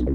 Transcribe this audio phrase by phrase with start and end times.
[0.00, 0.08] 欢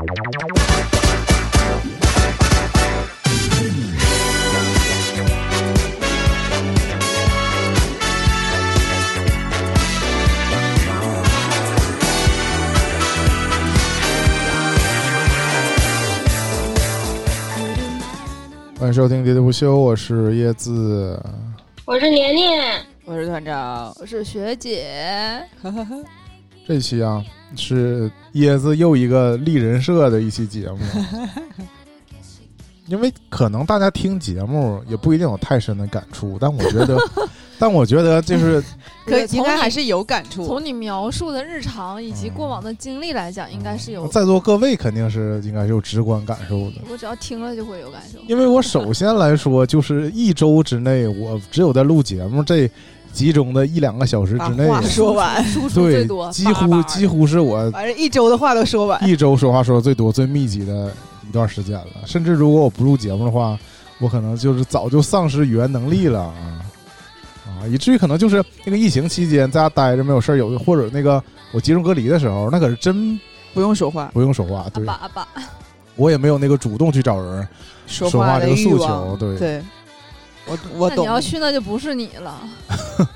[18.88, 21.22] 迎收听喋喋不休，我是叶子。
[21.86, 25.48] 我是年年，我是团长，我是学姐，
[26.68, 27.24] 这期啊
[27.56, 30.80] 是椰子又一个立人设的一期节目，
[32.88, 36.98] 因为可能大家听节目也不一定有太深的感触，但我觉得，
[37.60, 38.64] 但我觉得就是
[39.06, 40.46] 可以应该还是有感触。
[40.46, 44.08] 从你描述的日常以及过往的经历来讲，应该是有。
[44.08, 46.82] 在座各位肯定是应该是有直观感受的。
[46.92, 48.20] 我只要听了就会有感受。
[48.28, 52.70] 因为我首先来说，就是一周之内，我只有在录节目这
[53.16, 59.02] 集中的一两个小时之内，话说完，输出最对多，，几乎几乎是我反正一周的话都说完。
[59.08, 60.92] 一周说话说的最多、最密集的
[61.28, 62.06] 一段时间了。
[62.06, 63.58] 甚至如果我不录节目的话，
[64.00, 66.36] 我可能就是早就丧失语言能力了啊
[67.48, 73.18] 啊，以至于可能就是那个疫情期间在家待着没有事儿，有或者那个我集中隔离的时候，那可是真
[73.54, 75.26] 不用说话，不用说话，阿对爸阿爸，
[75.96, 77.48] 我也没有那个主动去找人
[77.88, 79.38] 说说话这个诉求，对。
[79.38, 79.64] 对，
[80.48, 80.98] 我我懂。
[80.98, 82.38] 那你要去，那就不是你了，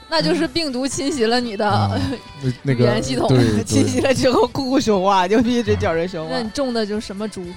[0.10, 2.00] 那就是病毒侵袭了你的
[2.64, 6.42] 语言系统对 清晰对，了之后，姑姑说话就一直叫人说话那。
[6.42, 7.44] 你种的就是什么猪？
[7.44, 7.50] 就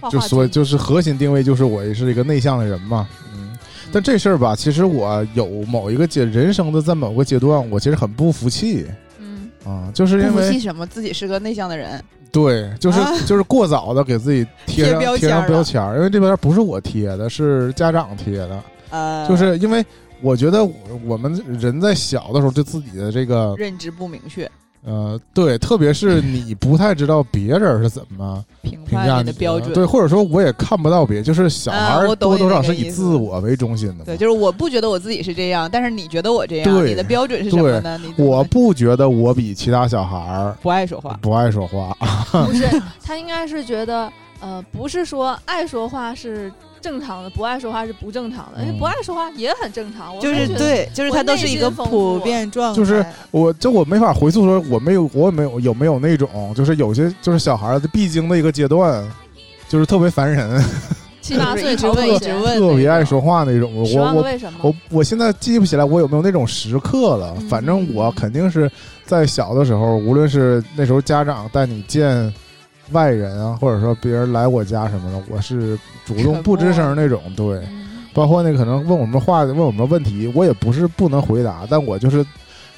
[0.00, 3.56] 画猪所就是核心定位就是我也是一个内向的人嘛，嗯，
[3.92, 8.86] 但这事儿吧，其实我有某一个阶人生的在某个阶段，我其实很不服气
[9.18, 10.86] 嗯，啊，就是因不服气为什么？
[10.86, 19.84] 自己是个内向的人，对，就是、啊就是过早的给自己贴上贴标贴上标签儿，因为这边不是我贴的，是家长贴的，呃，就是因为
[20.20, 20.72] 我觉得我
[21.06, 24.50] 我们人在小的时候对自己的这个认知不明确，
[24.84, 29.72] 呃，对，特别是你不太知道别人是怎么评价你你的标准。
[29.72, 34.02] 对，或者说我也看不到别，就是小孩多多少是以自我为中心的嘛。
[34.06, 38.00] 对，就是我不觉得我自己是这样，但是你觉得我这样，对你的标准是什么呢？
[38.02, 41.96] 你我不觉得我比其他小孩儿不爱说话，不爱说话，
[42.46, 42.66] 不是，
[43.02, 44.10] 他应该是觉得，
[44.40, 50.18] 呃，不是说爱说话是正常的，不爱说话是不正常的，不爱说话也很正常。
[50.20, 52.76] 就是对，就是我它都是一个普遍状态。
[52.76, 59.06] 就是我就我没法回溯说我没有我没有有没有那种就是有些就是小孩儿的必经的一个阶段，
[59.68, 60.62] 就是特别烦人，
[61.20, 63.72] 七八岁一直问一一直问，特别爱说话那种。
[63.74, 64.58] 我我为什么？
[64.62, 68.70] 我我现在记不起来我有没有那种时刻了，嗯反正我肯定是
[69.04, 72.32] 在小的时候，无论是那时候家长带你见
[72.92, 77.58] 外人啊，或者说别人来我家什么的，我是主动不吱声那种，对。
[77.70, 77.88] 嗯。
[78.12, 82.26] 包括那可能问我们话问我们问题，我也不是不能回答，但我就是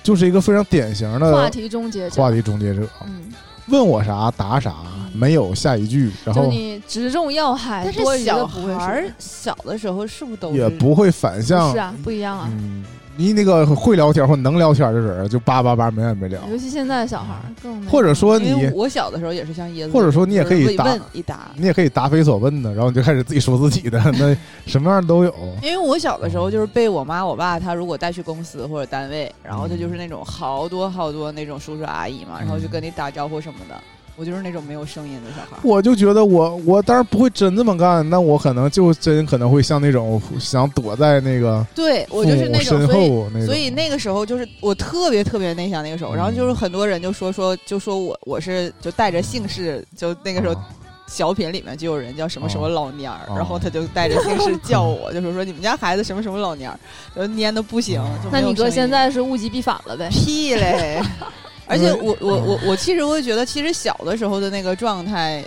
[0.02, 3.32] 就是一个非常典型的话题终结者，话题终结者，嗯，
[3.68, 4.74] 问我啥答啥，
[5.14, 12.50] 没有下一句，然就后你直中要害，但是小不会孩小的时候是不是都也不会反向是，啊，不一样啊。
[12.52, 12.84] 嗯，
[13.16, 21.50] 你那个会聊天或能聊天的人就叭叭叭没完没了，尤其现在的小孩更，或者说你因为我小的时候也是像椰子，或者说你也可以答问一答。
[21.56, 24.36] 你也可以答非所问的，然后你就开始自己说自己的，那
[24.66, 25.34] 什么样都有。
[25.62, 33.74] 因为我小的时候就是被我妈我爸他如果带去公司或者单位，然后他就是那种好多好多那种叔叔阿姨嘛，然后就跟你打招呼什么的，
[34.16, 35.56] 我就是那种没有声音的小孩。
[35.62, 50.68] 我就觉得我我当然不会真这么干，那我可能就真可能会像那种想躲在那个对我就是那种，身所以后那种，所以那个时候就是我特别特别内向那个时候，然后就是很多人就说说就说我我是就带着姓氏，就那个时候啊
[51.08, 56.78] 小品里面就有人叫什么什么老蔫儿，哦然后他就带着姓氏 叫我，就是说你们家孩子什么什么老蔫儿，
[57.14, 58.02] 就蔫的不行。
[58.22, 60.08] 就那你哥现在是物极必反了呗？
[60.10, 61.02] 屁嘞！
[61.72, 65.44] 而且我我我嗯我其实会觉得，其实小的时候的那个状态，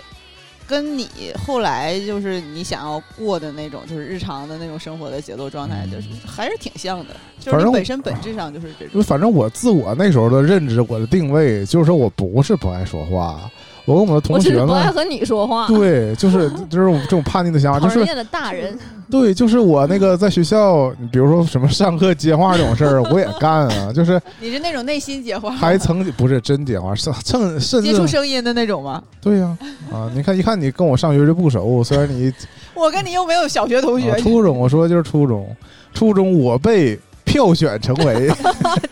[0.66, 1.08] 跟你
[1.46, 7.14] 后来就是你想要过的那种，就是日常的那种生活的节奏状态，就是还是挺像的。
[7.38, 9.02] 就是你本身本质上就是这种。
[9.02, 13.48] 反正我自我那时候的认知，我的定位就是说我不是不爱说话，
[13.86, 14.60] 我跟我的同学们。
[14.60, 15.66] 是不爱和你说话。
[15.68, 18.78] 对，就是就是这种叛逆的想法，就是讨厌的大人，
[19.10, 27.12] 对，就是我那个在学校，你比如说什么上课接话这种事儿，我也干啊，就是 你是那种内心接话，还曾经不是真接话，甚
[27.60, 29.02] 甚至接触声音的那种吗？
[29.22, 29.56] 对呀
[29.92, 32.32] 啊你看一看你跟我上学就不熟，虽然你
[32.74, 35.48] 我跟你又没有小学同学啊，初中，我说的就是初中，
[35.94, 38.30] 初中我被票选成为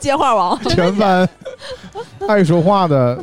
[0.00, 1.28] 接话王，全班
[2.26, 3.18] 爱说话的，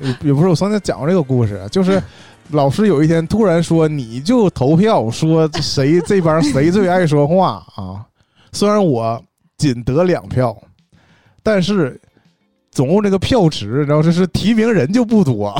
[0.00, 2.02] 也不是我曾经讲过这个故事，就是
[2.50, 8.04] 老师有一天突然说，你就投票说谁这帮谁最爱说话啊？
[8.52, 9.22] 虽然我
[9.56, 10.56] 仅得两票，
[11.42, 12.00] 但是
[12.70, 15.54] 总共这个票池，然后这是提名人就不多。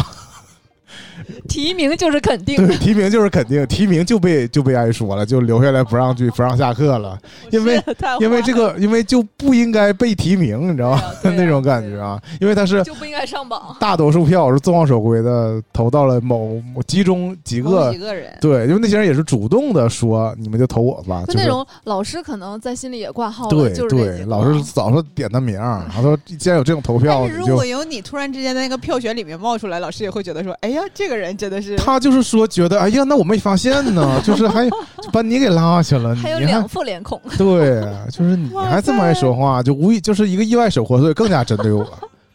[1.49, 2.57] 提名就是肯定。
[2.57, 7.19] 对，提名就是肯定，提名就被就被挨说了，就留下来不让去不让下课了，
[7.51, 7.83] 因为
[8.21, 11.03] 因为这个因为就不应该被提名，你知道吧？
[11.23, 13.77] 对啊啊 那种感觉啊，因为他是就不应该上榜。
[13.81, 37.21] 大多数票是众望所归的投到了某某其中几个几，个人，对，因为那些人也是主动的说你们就投我吧，就是那种老师可能在心里也挂号了，对就是对，老师早说点他名儿， 他说既然有这种投票，如果有你突然之间在那个票选里面冒出来，老师也会觉得说，哎呀，这个人真的是他就是说觉得，哎呀，那我没发现呢， 就是还就把你给拉下了，还还有两副脸孔。
[37.37, 41.87] 对，就是你还这么爱说话，就无意就是一个意外收获，所以更加针对我。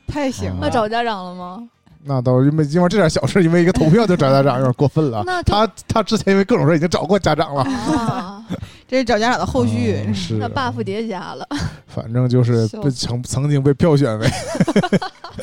[0.08, 0.58] 太行了。
[0.62, 1.64] 那找家长了吗？
[2.06, 5.24] 那倒是因为因为这点小事，因为一个投票就找家长，有点过分了。
[5.26, 7.62] 那他他之前因为各种事已经找过家长了，
[7.98, 8.44] 啊，
[8.88, 10.04] 这是找家长的后续。
[10.06, 11.48] 嗯是那 buff 叠加了。
[11.88, 14.28] 反正就是被曾曾经被票选为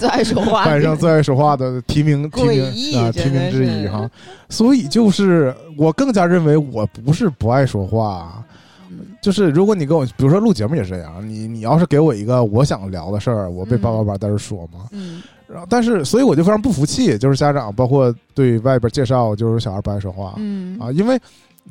[0.01, 2.65] 最爱说话， 班上最爱说话的提名 提名
[2.99, 4.11] 啊提名之一哈。
[4.49, 8.43] 所以就是我更加认为我不是不爱说话，
[8.91, 20.79] 嗯就是如果你跟我，比如说录节目也是这样，你你要是给我一个我想聊的事儿，我被嗯叭叭叭在这说嘛，嗯，然后但是所以我就非常不服气，就是家长包括对外边介绍，就是小孩不爱说话、嗯。
[20.81, 21.21] 啊，因为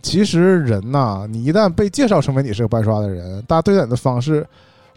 [0.02, 4.46] 其实人呐，你一旦被介绍成为你是个不爱说话的人，大家对待你的方式，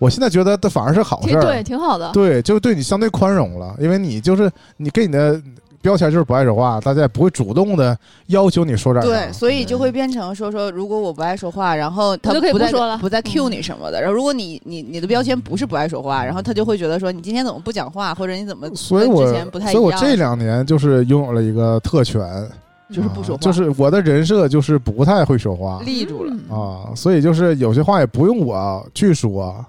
[0.02, 2.10] 我现在觉得这反而是好事儿，挺对，挺好的。
[2.10, 5.40] 对，就对你相对宽容了，因为你就是你给你的
[5.80, 7.96] 标签就是不爱说话，大家也不会主动的
[8.26, 9.08] 要求你说点啥。
[9.08, 14.00] 对，所以就会变成说说，如果我不爱说话，然后他我就可以不再不说了不再 cue 嗯你什么的。
[14.00, 22.20] 然后如果你你你的标签不是不爱说话，然后他就会觉得说你今天怎么不讲话，或者你怎么所以我之前不太一样，所以我这两年就是拥有了一个特权，
[22.90, 26.32] 就是不说话，啊就是我的人设就是不太会说话立住了。
[26.48, 29.64] 嗯啊，所以就是有些话也不用我去说，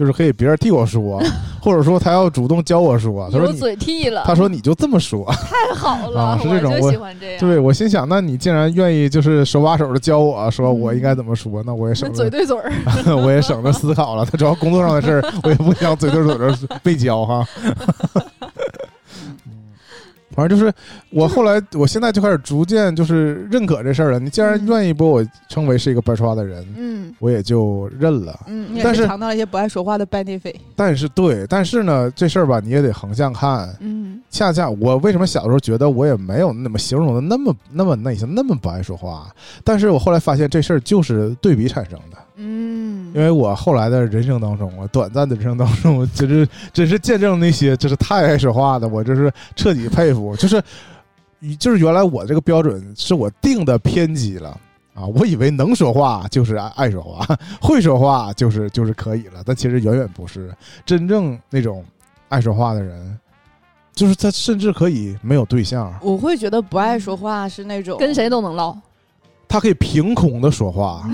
[0.00, 1.22] 就是可以别人替我说，
[1.60, 3.52] 或者说他要主动教我说，他说。
[3.52, 5.26] 嘴替了，他说：“你就这么说。
[5.30, 7.38] 太好了，啊是这种我喜欢这”样。
[7.38, 12.72] 对我心想，那你既然愿意就是手把手的教我 说我嗯应该怎么说，那我也省着嘴对嘴儿，
[13.14, 14.24] 我也省着思考了。
[14.24, 17.46] 他主要工作上的事儿，我也不想嘴对嘴的被教哈。
[20.30, 20.72] 嗯反正就是
[21.10, 24.20] 我后来，我现在就开始逐渐就是认可这事儿了。
[24.20, 28.38] 你既然嗯愿意把我称为是一个白说话的人，嗯我也就认了。
[28.46, 30.06] 嗯，但是尝到了一些不爱说话的。
[30.76, 33.74] 但是对，但是呢，这事儿吧，你也得横向看。
[33.80, 39.28] 嗯恰恰我为什么小时候觉得我也没有那么形容的那么那么内向，那么不爱说话？
[39.64, 42.16] 但是我后来发现这事儿就是对比产生的。
[42.42, 50.34] 嗯，因为我后来的人生当中，我短暂的人生当中，我真 是真是见证那些就是太爱说话的，我就是彻底佩服。
[50.36, 50.62] 就是
[51.58, 54.58] 就是原来我这个标准是我定的偏激了
[54.94, 57.26] 啊，我以为能说话就是爱爱说话，
[57.60, 60.50] 会说话就是就是可以了，但其实远远不是。
[60.86, 61.84] 真正那种
[62.30, 63.18] 爱说话的人，
[63.94, 68.74] 就是他甚至可以没有对象，我会觉得不爱说话是那种跟谁都能唠。
[69.48, 71.08] 他可以凭空的说话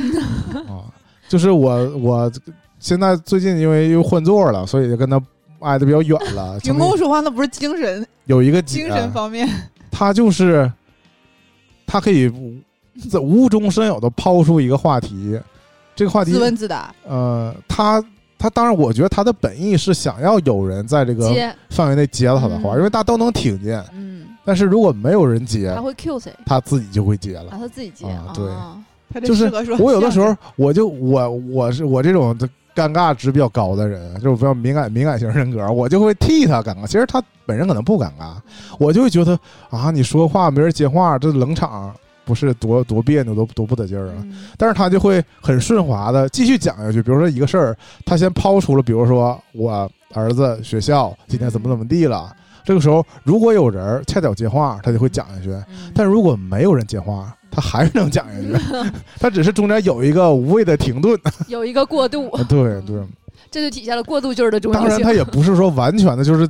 [0.69, 0.85] 啊，
[1.29, 2.33] 就是我我
[2.79, 5.21] 现在最近因为又换座了，所以就跟他
[5.61, 6.59] 挨得比较远了。
[6.61, 9.49] 凭空说话，那不是精神有一个精神方面。
[9.91, 10.71] 他就是
[11.87, 12.55] 他可以无
[13.11, 15.41] 在无中生有的抛出一个话题，
[15.95, 18.03] 这个话题自问自答，呃，他
[18.39, 21.33] 他当然，我觉得他的本意是想要有人在这个，
[21.71, 23.83] 范围内接到他的话，嗯因为大家都能听见。
[23.95, 26.33] 嗯，但是如果没有人接他，会 Q 谁？
[26.45, 27.57] 他自己就会接了啊，。
[27.59, 28.77] 他自己接啊对啊
[29.13, 32.37] 他这就是适合说我有的时候，我就我我是我这种
[32.75, 36.87] 尴尬值比较高的人，就是比较敏感敏感型人格，我就会替他尴尬。
[36.87, 38.35] 其实他本人可能不尴尬，
[38.79, 39.39] 我就会觉得
[39.71, 41.95] 啊，你说话没人接话，这冷场
[42.25, 44.15] 不是多多别扭，多多不得劲儿啊。
[44.23, 47.03] 嗯但是他就会很顺滑的继续讲下去。
[47.03, 52.35] 比如说一个事儿，他先抛出了，比如说我儿子学校今天怎么怎么地了。
[52.67, 58.53] 这个时候，如果有人恰巧接话，他就会讲下去；嗯但如果没有人接话，他还是能讲下去。
[59.19, 61.19] 他只是中间有一个无谓的停顿。
[61.47, 63.01] 有一个过渡，对对，
[63.51, 64.89] 这就体现了过渡句儿的重要性。
[64.89, 66.47] 当然他也 不是说完全的就是。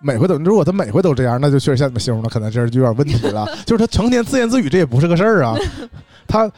[0.00, 3.44] 每回都，如果他每回都这样，那就确实像你们形容的，可能这就有点问题了。
[3.66, 5.56] 就是他成天自言自语，这也不是个事儿啊。
[6.28, 6.48] 他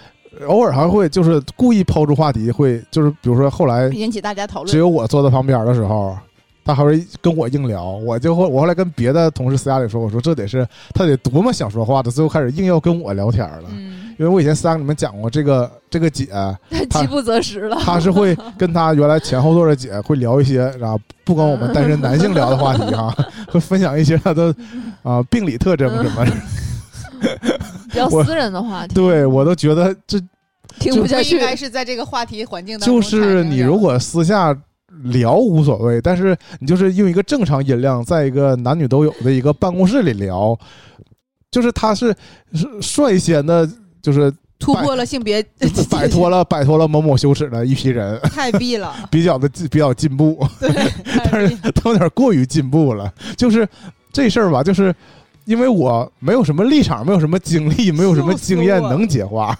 [0.46, 4.76] 偶尔还会就是故意抛出话题，会就是比如说后来引起大家讨只。
[4.76, 6.14] 有我坐在旁边的时候，
[6.64, 13.64] 他还会跟我硬聊，我就会我后来跟别的同事私下里说，我说这得是他得多么想说话的，最后开始硬要跟我聊天了。
[13.70, 16.26] 嗯，因为我以前私下跟你们讲过，这个这个姐，
[16.90, 17.76] 饥不择食了。
[17.80, 23.14] 她是会跟她原来前后座的姐会聊一些啊，不跟我们单身男性聊的话题哈、
[23.48, 24.54] 会分享一些她的
[25.02, 26.26] 啊病理特征什么。
[27.20, 27.26] 我
[27.90, 30.18] 比较私人的话题，对我都觉得这
[30.78, 31.36] 听不下去。
[31.36, 33.02] 应该是在这个话题环境当中就。
[33.02, 34.56] 是你如果私下
[35.04, 40.58] 聊无所谓，但是你就是用一个正常音量，在一个男女都有的一个办公室里聊，
[41.50, 42.14] 就是他是
[42.52, 43.68] 是率先的，
[44.02, 45.42] 就是突破了性别
[45.90, 50.70] 摆 脱了摆脱了某某羞耻的一批人， 太逼了， 比较的比较进步，对，
[51.30, 53.12] 但是他有点过于进步了。
[53.36, 53.66] 就是
[54.12, 54.94] 这事儿吧，就是
[55.46, 59.58] 因为我没有什么立场，没有什么经历，没有什么经验能解话，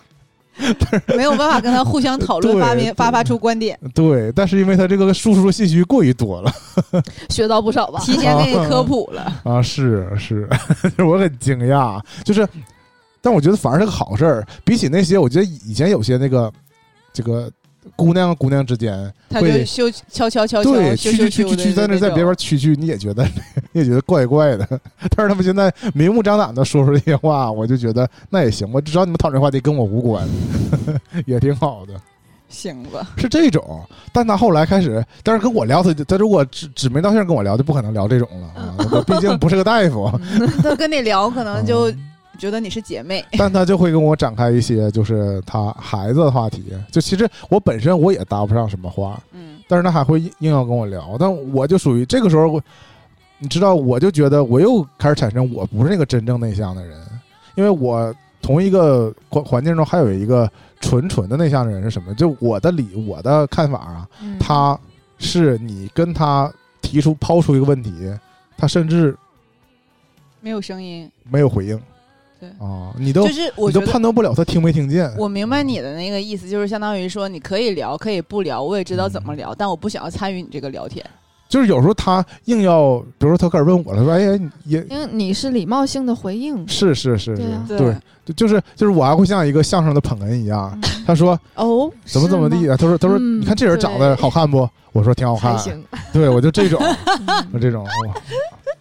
[1.16, 4.30] 没有办法跟他互相讨论，发明发发出观点，对。
[4.32, 6.52] 但是因为他这个输出信息过于多了
[7.30, 8.00] 学到不少吧？
[8.00, 9.32] 提前给你科普了。
[9.44, 10.48] 啊，是是，
[10.98, 12.46] 我很惊讶，就是，
[13.22, 16.52] 但我觉得反而是个好事儿，比起那些，我觉得以前有些那个
[17.12, 17.50] 这个
[17.96, 19.46] 姑娘姑娘之间他就
[20.08, 23.24] 悄悄悄悄对羞羞蛐蛐蛐蛐羞的蛐在那在别边蛐蛐，你也觉得
[23.72, 24.66] 你也觉得怪怪的。
[25.16, 30.28] 但是他们现在明目张胆的说出这些话，我就觉得那也行，我只要你们讨论话题跟我无关，
[31.26, 31.94] 也挺好的。
[32.48, 33.06] 行吧？
[33.16, 33.80] 是这种，
[34.12, 38.74] 但他后来开始，但是跟我聊，他就他如果指指名道姓跟我聊，就不可能聊这种了啊！
[38.90, 40.10] 我毕竟不是个大夫，
[40.60, 42.09] 他跟你聊，可能就嗯
[42.40, 43.24] 觉得你是姐妹。
[43.38, 46.64] 但他就会跟我展开一些就是他孩子的话题。
[46.90, 52.62] 就其实我本身我也搭不上什么话，嗯但是他还会硬硬要跟我聊，但我就属于这个时候我，
[53.38, 56.98] 你知道，我就觉得我又开始产生我不是那个真正内向的人，
[57.54, 62.12] 因为我同一个环环境中还有一个纯纯的内向的人是什么？
[62.14, 64.76] 就我的理我的看法啊，嗯他
[65.18, 67.92] 是你跟他提出抛出一个问题，
[68.56, 69.14] 他甚至
[70.40, 71.80] 没有声音，没有回应，
[72.40, 72.48] 对。
[72.58, 81.04] 啊，你都就是我你都判断不了他听没听见，我明白你的那个意思，就是相当于说你可以聊，可以不聊，我也知道怎么聊，但我不想要参与你这个聊天。
[81.48, 87.96] 就是有时候他硬要，比如说他开始问我了，说哎呀，也因为你是礼貌性的回应，是是是是对啊，对，
[88.34, 90.90] 就就是就是我还会像一个相声的捧哏一样，嗯。
[91.06, 94.68] 他说哦，怎么怎么地啊，他说他说嗯你看这人长得好看不？
[94.92, 97.90] 我说挺好看，行，对我就这种嗯 我这种哇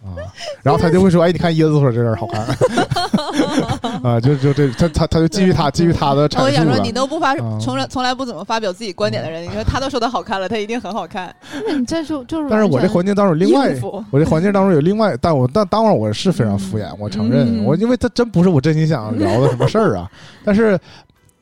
[0.02, 0.16] 啊，
[0.62, 2.46] 然后他就会说哎，你看椰子说这人好看。
[4.02, 7.34] 啊，就就这他他他就基于他基于他的阐我想说，述了你都不发。
[7.34, 11.34] 嗯从来从来不怎么发表自己观点的人，你说他都说他好看了，他一定很好看。
[11.66, 13.72] 那你这就就是，但是我这环境当中有另外
[14.10, 20.10] 我这环境当中有另外，但我但当然我是非常敷衍，嗯我承认，嗯我因为他真不是我真心想聊的什么事儿啊。
[20.44, 20.78] 但是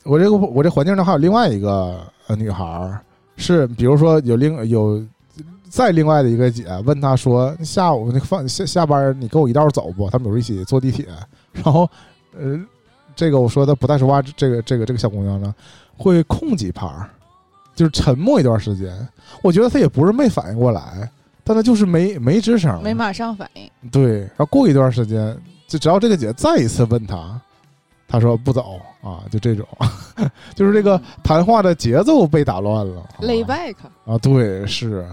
[0.05, 3.00] 我这个我这环境中还有另外一个呃女孩儿，
[3.37, 5.02] 是比如说有另有
[5.69, 10.09] 再另外的一个姐问她说下午那个放下下班你跟我一道走不？
[10.11, 11.07] 他们有时候一起坐地铁，
[11.52, 11.88] 然后
[12.38, 12.59] 呃
[13.14, 15.55] 这个我说的不太说话，这个这个这个小姑娘呢
[15.97, 17.09] 会空几拍儿，
[17.75, 18.95] 就是沉默一段时间。
[19.43, 21.11] 我觉得她也不是没反应过来。
[21.45, 25.35] 但她就是没没吱声，没马上反应，对，然后过一段时间，
[25.67, 27.40] 就只要这个姐再一次问他，
[28.08, 29.66] 他说不走啊，就这种，
[30.56, 33.00] 就是这个谈话的节奏被打乱了。
[33.00, 33.74] 啊 lay back，
[34.06, 35.06] 啊，对，是。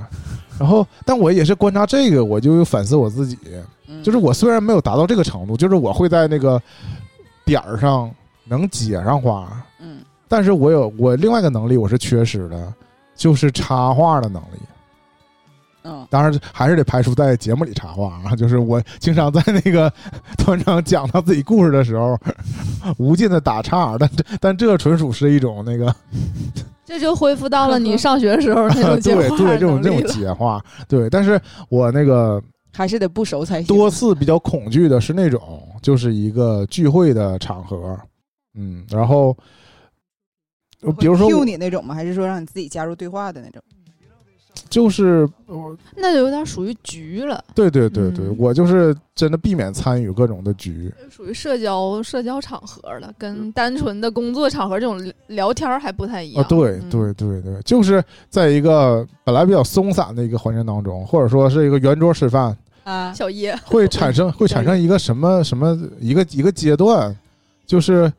[0.57, 3.37] 然后，但我也是观察这个，我就反思我自己，
[3.87, 6.61] 嗯就是我虽然没有达到这个程度，就是我会在那个
[7.43, 8.09] 点儿上
[8.45, 12.73] 能接上话，嗯但是我有我另外一个能力我是缺失的，
[13.15, 14.59] 就是插话的能力。
[15.85, 19.91] 嗯当然还是得排除在节目里插话啊， 就是我经常在那个
[20.37, 22.17] 团长讲他自己故事的时候，
[22.97, 25.95] 无尽的打岔， 但这但这纯属是一种那个
[26.85, 31.39] 这就恢复到了你上学时候那种 接话对对这种这种能力了接话，对，但是
[31.69, 32.41] 我那个
[32.73, 33.67] 还是得不熟才行。
[33.67, 37.97] 多次比较恐惧的是那种，就是一个聚会的场合，
[38.55, 39.35] 嗯，然后
[40.99, 41.95] 比如说 Q 你那种吗？
[41.95, 43.61] 还是说让你自己加入对话的那种？
[44.69, 48.35] 就是我那就有点属于局了，对对对对，嗯。
[48.37, 56.43] 我就是真的避免参与各种的局，属于社交社交场合了，跟单纯的工作场合这种聊聊天还不太一样。
[56.43, 56.89] 啊，对嗯。
[56.89, 67.15] 对对对，就是在一个本来比较松散的一个环境当中，或者说是一个圆桌吃饭，啊，小叶，会产生 会产生一个什么什么一个一个阶段，
[67.65, 68.11] 就是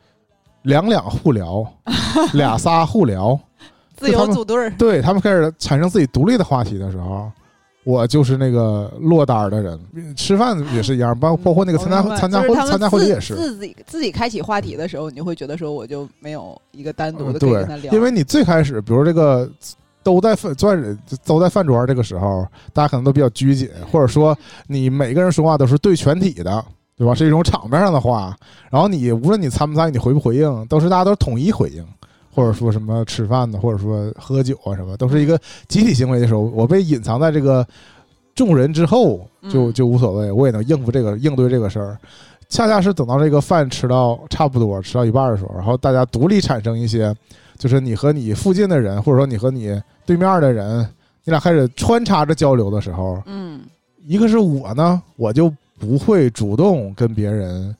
[0.62, 1.66] 两两互聊，
[2.34, 3.38] 俩仨互聊，
[3.96, 7.30] 自由组队儿，对他们开始产生自己独立的话题的时候。
[7.84, 9.78] 我就是那个落单儿的人，
[10.16, 19.48] 吃饭也是一样，包包括那个参加参加就是他们婚参加婚礼也是，自己自己开启话题的时候，你就会觉得说，我就没有一个单独嗯的可以对跟他聊，，因为你最开始，比如这个
[20.02, 24.36] 都在饭专都在饭桌这个时候，大家可能都比较拘谨，或者说
[24.66, 26.64] 你每个人说话都是对全体的，
[26.96, 27.14] 对吧？
[27.14, 28.36] 是一种场面上的话。
[28.68, 31.86] 然后你无论你参不参与，你回不回应，都是大家都是统一回应，
[32.36, 37.66] 或者说什么吃饭的，或者说喝酒啊什么，都是一个集体行为的时候，我被隐藏在这个
[38.34, 41.96] 众人之后，就嗯就无所谓，我也能应付这个应对这个事儿。
[42.48, 47.12] 恰恰是等到这个饭吃到差不多吃到一半的时候，然后大家独立产生一些，
[47.56, 50.86] 就是你和你附近的人，或者说你和你对面的人，
[51.24, 53.62] 你俩开始穿插着交流的时候，嗯
[54.04, 57.74] 一个是我呢，我就不会主动跟别人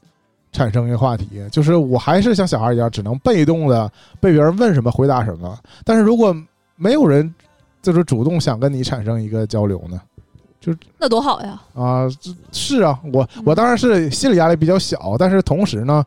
[0.56, 3.86] 产生一个话题，就是我还是像小孩一样，只能被动的
[4.18, 5.58] 被别人问什么回答什么。
[5.84, 6.34] 但是如果
[6.76, 7.32] 没有人
[7.82, 10.00] 就是主动想跟你产生一个交流呢？
[10.58, 11.60] 就那多好呀！
[11.75, 12.08] 啊，
[12.52, 16.02] 是啊，我我当然是心理压力比较小，但是同时呢，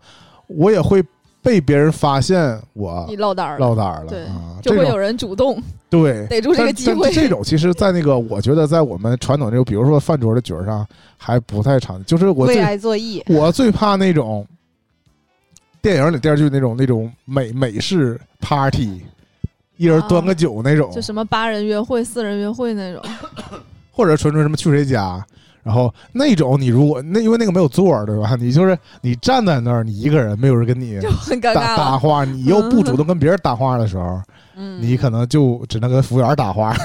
[0.48, 1.06] 我也会
[1.42, 4.26] 被别人发现我你落单儿了，落单儿了对
[4.62, 7.12] 就会有人主动对逮住这个机会。
[7.14, 10.86] 这种其实，在那个我觉得在我们传统这个，比如说饭桌的角儿上，
[11.18, 14.46] 还不太常，就是我为最爱作义，我最怕那种
[15.82, 19.02] 电影里电视剧那种那种美美式 party，
[19.78, 23.02] 一人端个酒那种，就什么八人约会、四人约会那种，
[23.92, 25.26] 或者纯纯什么去谁家，
[25.64, 28.36] 然后那种你如果那因为那个没有座儿对吧？
[28.40, 31.78] 你就是你站在那儿，你一个人，没有人跟你就很尴搭尬了。
[31.78, 34.22] 搭话，你又不主动跟别人搭话的时候，
[34.56, 36.76] 嗯，你可能就只能跟服务员搭话。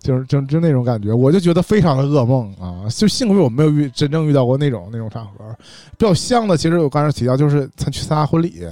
[0.00, 2.84] 就是就就那种感觉，我就觉得非常的噩梦啊！
[2.90, 5.56] 就幸亏我没有遇真正遇到过那种那种场合，
[5.96, 6.58] 比较像的。
[6.58, 8.62] 其实我刚才提到，就是参去参加婚礼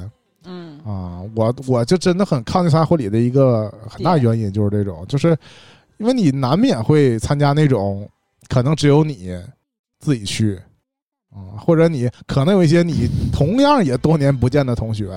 [0.45, 5.35] 嗯啊，我我就真的很抗拒参加婚礼的一个很大原因就是这种，就是
[5.97, 8.07] 因为你难免会参加那种
[8.49, 9.31] 可能只有你
[10.01, 10.61] 自己去
[11.31, 15.11] 啊，或者你可能有一些你同样也多年不见的同学，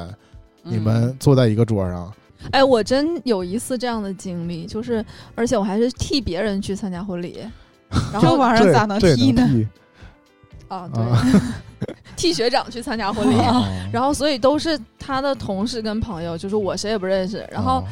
[0.64, 2.14] 你们坐在一个桌上，
[2.52, 5.04] 哎，我真有一次这样的经历，就是
[5.36, 7.40] 而且我还是替别人去参加婚礼，
[8.14, 9.70] 然后这玩意儿咋能替呢？
[10.68, 11.54] 啊，对，啊？
[12.18, 13.36] 替学长去参加婚礼。
[13.36, 17.84] 啊然后，所以都是他的同事跟朋友，就是我谁也不认识，然后啊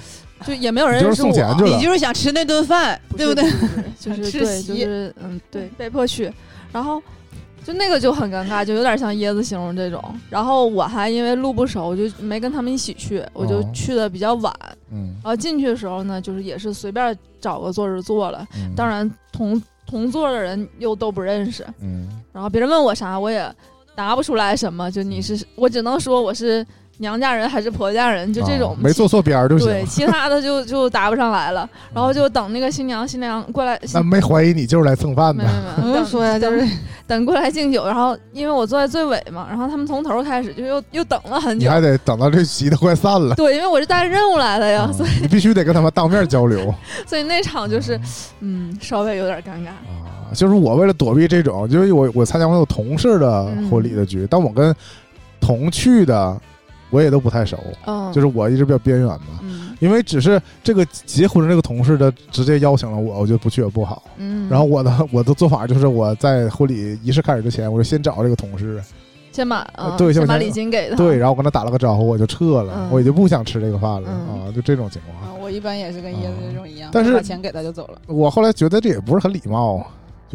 [0.48, 1.28] 就也没有人就是认识我。
[1.28, 3.44] 送钱去了你就是想吃那顿饭，不对不对？
[4.00, 6.32] 就是吃对，就席是嗯，对， 被迫去，
[6.72, 7.02] 然后
[7.64, 10.04] 就那个就很尴尬，就有点像椰子形容这种。
[10.30, 14.54] 然后我还因为路不熟，就没跟他们一起去，我就哦去的比较晚。
[14.92, 23.50] 嗯然后进去的时候呢，就是也是随便找个座儿就坐了，嗯，当然同同座的人又都不认识，嗯然后别人问我啥，我也
[23.96, 26.66] 答不出来什么，就你是我只能说我是
[26.98, 29.68] 娘家人还是婆家人，就这种啊没坐错边儿就行。
[29.68, 36.68] 对， 其他的就就答不上来了，然后就等那个新娘新娘过来，那没怀疑你就是来蹭饭的没没， 等我就说呀，就是
[37.08, 41.64] 等过来敬酒，然后因为我坐在最尾嘛，然后他们从头开始就又又等了很久。
[41.64, 43.36] 你还得等到这席都快散了。
[43.36, 46.74] 对，因为我是带着任务来的呀，啊所以你必须得跟他们当面交流
[47.08, 48.00] 所以那场就是，
[48.42, 49.70] 嗯，稍微有点尴尬。
[49.70, 50.32] 啊！
[50.34, 54.74] 就是我为了躲避这种，就是我我参加过有同事的婚礼的局，但我跟
[55.40, 56.40] 同去的
[56.94, 59.40] 我也都不太熟，嗯，就是我一直比较边缘嘛。
[59.42, 64.02] 嗯因为只是这个结婚的这个同事的直接邀请了我，我觉得不去也不好。
[64.16, 68.82] 嗯，然后我的 我的做法就是我在婚礼仪式开始之前，我就先找这个同事，
[69.34, 70.96] 先把啊对先把先把礼金给他。
[70.96, 75.34] 对，然后我跟他打了个招呼，我就撤了，嗯我也就不想吃这个饭了、嗯啊，就这种情况。
[75.34, 78.00] 啊，我一般也是跟椰子这种一样，但是把钱给他就走了。
[78.06, 79.86] 我后来觉得这也不是很礼貌，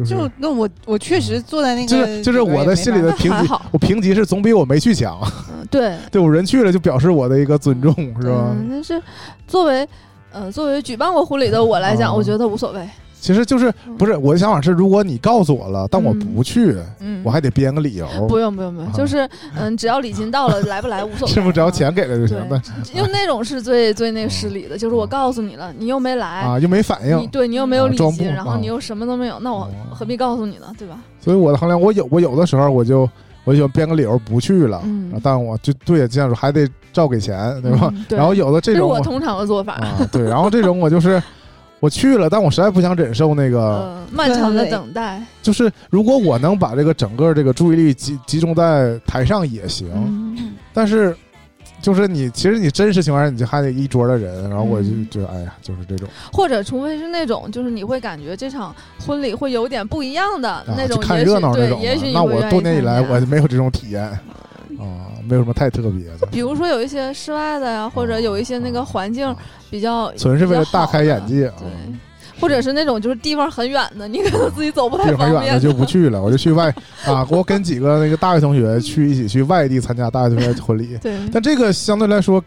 [0.03, 5.19] 就是就那我我确实坐在那个就是就是我的心里的评级，我评级是总比我没去强，
[5.51, 8.55] 嗯，对， 对我人去了就表示我的一个尊重，是吧？
[8.57, 9.01] 嗯，但是
[9.47, 9.87] 作为
[10.31, 12.79] 呃作为举办过婚礼的我来讲，哦我觉得无所谓。
[13.19, 21.31] 其实就是不是我的想法是，如果你告诉我了，但我不去，嗯，我还得编个理由，不用不用不用，啊就是嗯， 只要礼金到了，来不来无所谓。
[21.33, 22.37] 是不是只要钱给了就行？
[22.47, 30.67] 对但因为那种是最最那个失礼的，就是我告诉你了，你又没来，啊又没反你应，对你又没有礼金，然后你又什么都没有，那我哦何必告诉你呢？
[30.77, 30.97] 对吧？
[31.19, 33.09] 所以我的衡量，我有我有的时候我就
[33.43, 34.81] 我就编个理由不去了，
[35.21, 37.89] 但我就对，这样说还得照给钱，对吧？
[37.93, 39.73] 嗯对然后有的这种我这是我通常的做法。
[39.73, 41.21] 啊，对，然后这种我就是
[41.79, 45.21] 我去了，但我实在不想忍受那个，嗯，漫长的等待。
[45.41, 51.15] 就是如果我能把这个整个这个注意力集集中在台上也行，嗯，但是
[51.81, 62.11] 就是你其实你真实情况下你就还得一桌的人，然后我就嗯觉得哎呀，就是这种或者除非是那种，就是你会感觉这场婚礼会有点不一样的啊，那种，看热闹那种也许。
[62.11, 64.19] 那我多年以来我就没有这种体验
[64.77, 69.35] 啊，没有什么太特别的，比如说有一些室外的呀，或者有一些那个环境
[69.69, 71.53] 比较纯是为了大开眼界啊。
[71.59, 71.67] 对，
[72.39, 76.73] 或者是那种就是地方很远的，你可能自己走不太地方远的就不去了，我就去外
[77.05, 82.43] 啊，我跟几个那个大学同学去一起去外地参加大学同学婚礼， 对，但这个相对来说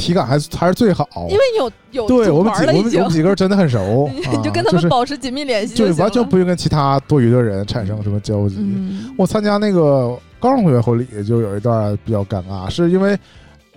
[0.00, 3.00] 体感还是还是最好，因为有有对我们几团了已经。
[3.00, 4.10] 我们我们，几个人真的很熟，
[4.42, 8.56] 就跟他就是们保持紧密联系就完全不用跟其他多余的人产生什么交集。
[8.58, 9.14] 嗯。
[9.18, 13.18] 我参加那个高中同学婚礼就有一段比较尴尬，是因为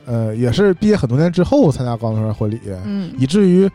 [0.05, 3.12] 呃也是毕业很多年之后参加高中同学婚礼，嗯。
[3.17, 3.69] 以至于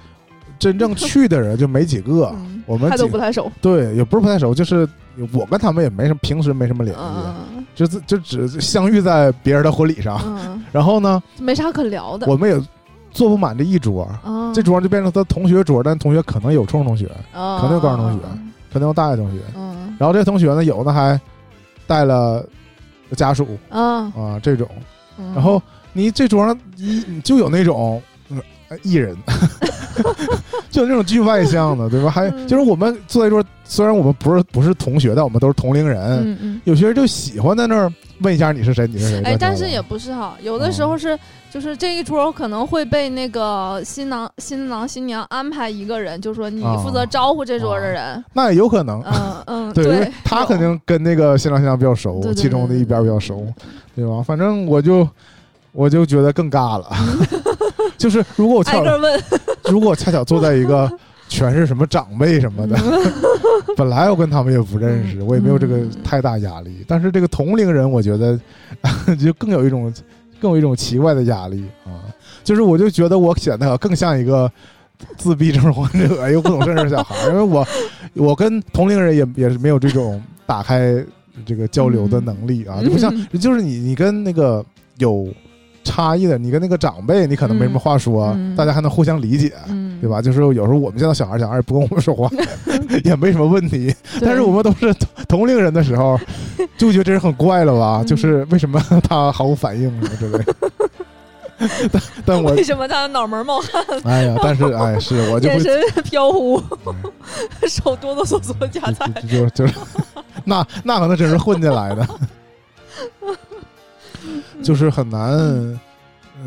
[0.58, 2.32] 真正去的人就没几个。
[2.34, 2.62] 嗯。
[2.66, 4.86] 我们几还都不太熟，对也不是不太熟，就是
[5.32, 10.20] 我跟他们也没什么平时没什么联系，嗯就自就只相遇在别人的婚礼上。
[10.24, 12.60] 嗯， 然后呢，没啥可聊的，我们也
[13.12, 18.18] 坐不满这一桌，嗯这桌就变成他同学桌，但同学可能有初中同学，可可能有高中同学
[18.72, 19.38] 可能有大学同学。
[19.54, 21.20] 嗯然后这同学呢，有的还
[21.86, 22.44] 带了
[23.16, 24.68] 家属嗯，啊这种，
[25.16, 25.62] 嗯然后
[25.92, 28.02] 你这桌上一你就有那种
[28.82, 29.16] 艺人，
[30.70, 32.10] 就有那种巨外向的，对吧？
[32.10, 36.60] 还嗯就是我们坐在一桌，虽然我们不是不是同学，但我们都是同龄人，嗯嗯。
[36.64, 39.22] 有些人就喜欢在那儿问一下你是谁，你是谁。
[39.22, 41.18] 哎，但是也不是哈，有的时候是，
[41.50, 48.22] 就是这一桌可能会被那个新郎、新郎、新娘安排一个人，就说你负责啊招呼这桌的人。
[48.32, 49.02] 那也有可能。
[49.02, 53.46] 嗯嗯， 对，因为对，他肯定跟那个新郎新娘比较熟，对对其中的一边比较熟，
[53.94, 54.22] 对吧？
[54.22, 55.08] 反正我就
[55.72, 56.86] 我就觉得更尬了，
[57.98, 59.22] 就是如果我恰挨个问。
[59.68, 60.90] 如果我恰巧坐在一个
[61.28, 62.78] 全是什么长辈什么的，
[63.76, 65.26] 本来我跟他们也不认识，嗯。
[65.26, 65.90] 我也没有这个嗯。
[66.02, 68.38] 太大压力，但是这个同龄人，我觉得
[69.20, 69.92] 就更有一种
[70.40, 72.08] 更有一种奇怪的压力啊，
[72.42, 74.50] 就是我就觉得我显得更像一个。
[75.16, 77.64] 自闭症患者又不懂事儿的小孩，因为我
[78.14, 81.00] 我跟同龄人也也是没有这种打开
[81.46, 84.64] 这个交流的能力啊，嗯就不像就是你你跟那个
[84.96, 85.28] 有
[85.88, 90.20] 差异的，你跟那个长辈，你可能没什么话说，嗯大家还能互相理解，嗯，对吧？
[90.20, 92.30] 就是有时候我们见到小孩，小孩也不跟我们说话，
[93.04, 93.94] 也没什么问题。
[94.20, 96.18] 但是我们都是同同龄人的时候，
[96.76, 98.00] 就觉得这人很怪了吧？
[98.02, 100.54] 嗯就是为什么他毫无反应什么之类的。
[101.90, 106.94] 但但我为什么他脑门冒汗，哎呀，但是哎，是我就会眼神飘忽，嗯
[107.68, 109.10] 手哆哆嗦嗦夹菜？
[109.28, 109.74] 就就就是
[110.44, 112.06] 那那可能真是混进来的，
[114.62, 115.30] 就是很难。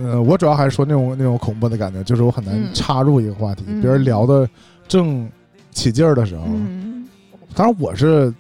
[0.02, 2.70] 呃，我主要还是说那种那种恐怖的感觉，就是我很难嗯。
[2.74, 3.82] 插入一个话题，嗯。
[3.82, 4.48] 别人聊的
[4.88, 5.30] 正
[5.72, 7.08] 起劲儿的时候，嗯。
[7.54, 8.34] 当然我是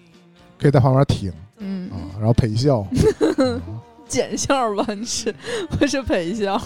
[0.57, 1.89] 可以在旁边听嗯。
[1.89, 2.79] 啊，然后陪笑，
[3.37, 3.61] 啊。
[4.07, 5.33] 减笑吧，你是
[5.79, 6.59] 我是陪笑？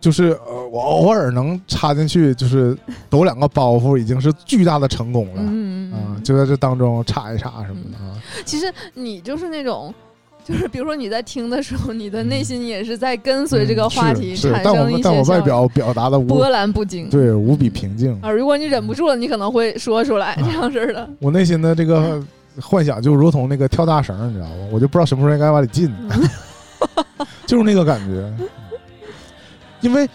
[0.00, 2.76] 就是呃，我偶尔能插进去，就是
[3.10, 5.42] 抖两个包袱，已经是巨大的成功了。
[5.44, 8.14] 嗯啊，就在这当中插一插什么的啊，
[8.46, 9.92] 其实你就是那种，
[10.48, 17.10] 就是比如说你在听的时候，你的内心也是在跟随这个话题嗯是是产但我们但生一些小我外表表达的无波澜不惊。
[17.10, 21.06] 对无比平静，啊，如果你忍不住了，你可能会说出来这样式的。
[21.20, 22.22] 我内心的这个
[22.62, 24.54] 幻想就如同那个跳大绳，你知道吗？
[24.72, 25.92] 我就不知道什么时候应该往里进，
[27.44, 28.32] 就是那个感觉。
[29.82, 30.08] 因为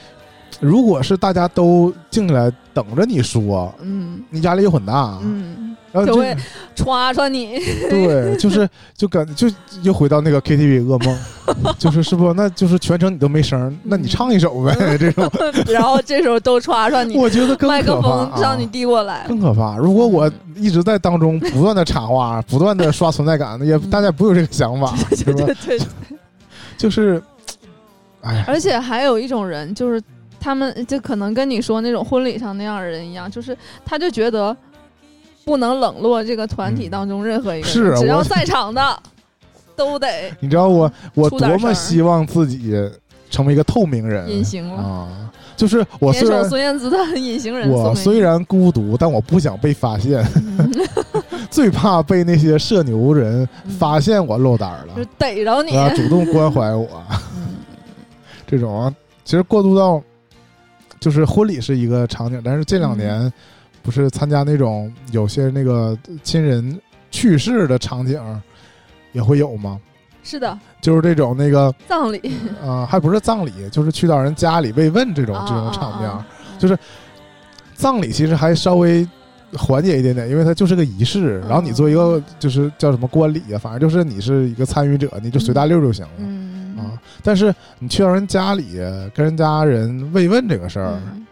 [0.60, 6.36] 如果是大家都静下来等着你说，嗯你压力又很大，嗯，然后就就会
[6.76, 7.60] 刷刷你。
[7.90, 9.48] 对，就是就感就
[9.84, 11.18] 又回到那个 KTV 噩梦，
[11.80, 12.34] 就是是不？
[12.34, 15.32] 那就是全程你都没声，那你唱一首呗， 这种
[15.72, 19.24] 然后这时候都刷刷你，我觉得更麦克风让你递过来。
[19.28, 19.78] 更可怕。
[19.78, 24.94] 如果我一直在当中不断的插话，不断的刷存在感，也大家不会有这个想法？
[25.24, 25.80] 对对对，
[26.76, 27.22] 就是，
[28.22, 30.02] 哎呀，而且还有一种人，就是
[30.40, 34.56] 他们就可能跟你说那种婚礼上那样的人一样，就是他就觉得
[35.46, 39.00] 不能冷落这个团体当中任何一个人，是我只要在场的
[39.76, 42.74] 都得你知道我我多么希望自己
[43.30, 44.82] 成为一个透明人隐形了。
[44.82, 45.08] 啊！
[45.56, 50.26] 就是我联手虽然孙燕姿的《隐形人》送给你，我虽然孤独，但我不想被发现，
[51.52, 53.48] 最怕被那些社牛人
[53.80, 55.06] 发现我露胆了就。
[55.18, 56.88] 逮着你，啊，主动关怀我，
[57.36, 57.56] 嗯。
[58.48, 60.02] 这种啊，其实过渡到
[61.00, 63.32] 就是婚礼是一个场景，但是这两年
[63.84, 66.80] 不是参加那种有些那个亲人
[67.12, 68.20] 去世的场景
[69.12, 69.80] 也会有吗？
[70.24, 72.20] 是的，就是这种那个葬礼
[72.66, 76.10] 啊、还不是葬礼，就是去到人家里慰问这种啊这种场面。
[76.58, 76.78] 就是
[77.74, 79.06] 葬礼其实还稍微
[79.52, 86.12] 缓解一点点，因为它就是个仪式，然后你做一个就是叫什么观礼啊，反正就是你是一个参与者，你就随大溜就行了。
[86.20, 88.78] 嗯啊，但是你去到人家里
[89.14, 91.26] 跟人家人慰问这个事儿，嗯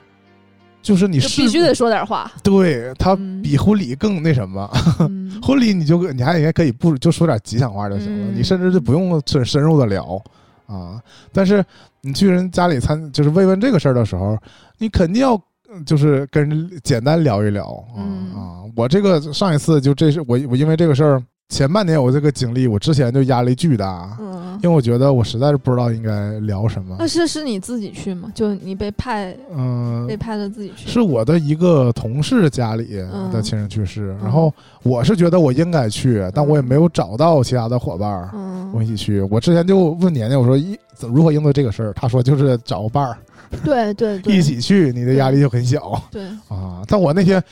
[0.81, 4.69] 就是你是必须得说点话，对他嗯比婚礼更那什么。
[4.99, 10.21] 嗯 婚礼你就你还应该可以不就说点吉祥话就行了，嗯你甚至就不用深深入的聊
[10.67, 11.01] 啊。
[11.31, 11.63] 但是
[12.01, 14.37] 你去人家里参就是慰问这个事儿的时候，
[14.77, 15.35] 你肯定要
[15.73, 17.65] 嗯就是跟人简单聊一聊
[17.95, 18.59] 啊、嗯啊。
[18.75, 24.39] 我这个上一次就这是我我因为这个事儿前半年我这个经历，我之前就压力巨大，嗯。
[24.63, 27.07] 因为我觉得我实在是不知道应该聊什么那。
[27.07, 28.31] 是是你自己去吗？
[28.35, 30.87] 就你被派嗯、被派的自己去？
[30.87, 32.95] 是我的一个同事家里
[33.33, 39.21] 的亲人去世，然后我是觉得我应该去，但我也没有找到其他的伙伴儿，嗯我，一起去。
[39.31, 41.93] 我之前就问年年，我说一怎如何应对这个事儿？
[41.93, 43.17] 他说就是找个伴儿
[43.65, 46.83] 对对对， 一起去，你的压力就很小对啊。
[46.87, 47.45] 但我那天呃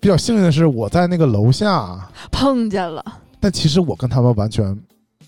[0.00, 3.04] 比较幸运的是，我在那个楼下，碰见了，
[3.40, 4.76] 但其实我跟他们完全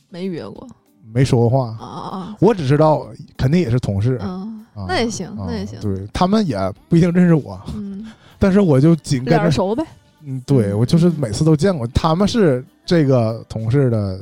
[0.08, 0.66] 没约过
[1.12, 4.14] 没说过话，啊啊我只知道肯定也是同事。
[4.16, 4.26] 啊！
[4.26, 6.56] 嗯，啊那也行，啊那也行，对他们也
[6.88, 8.06] 不一定认识我，嗯，
[8.38, 9.84] 但是我就紧跟着，熟呗，
[10.22, 14.20] 嗯，对我就是每次都见过，他们是这个同事的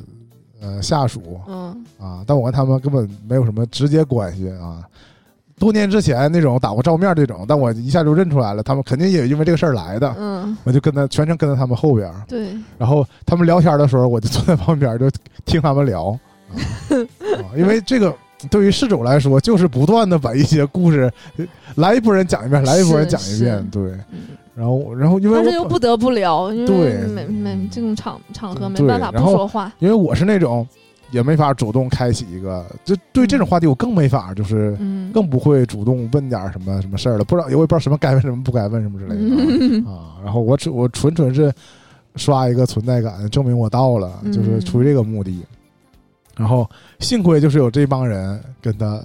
[0.60, 4.82] 呃下属嗯啊，但我跟他们根本没有什么直接关系啊。
[5.58, 15.10] 多年之前那种打过照面这种，但我一下就认出来了，他们肯定也因为这个事儿来的，嗯，我就跟他全程跟在他们后边儿，对，然后他们聊天的时候，我就坐在旁边就
[15.44, 16.18] 听他们聊，
[17.56, 18.14] 因为这个
[18.50, 21.44] 对于事主来说，就是不断的把一些故事呃
[21.76, 24.20] 来一波人讲一遍，来一波人讲一遍，对，嗯
[24.58, 27.06] 然后然后因为但是又不得不聊，因为对。
[27.06, 29.72] 没没这种场场合没办法不说话。
[29.78, 30.66] 因为我是那种
[31.10, 39.86] 也没法主动开启一个，就对这种话题我更没法，就是嗯，更不会主动问点什么什么事儿了，不知道我也不知道什么该问什么不该问什么之类的嗯。
[39.86, 40.16] 啊。
[40.24, 41.52] 然后我只我纯纯是
[42.16, 45.44] 刷一个存在感，证明我到了，嗯就是出于这个目的。
[46.36, 46.68] 然后
[47.00, 49.02] 幸亏就是有这帮人跟他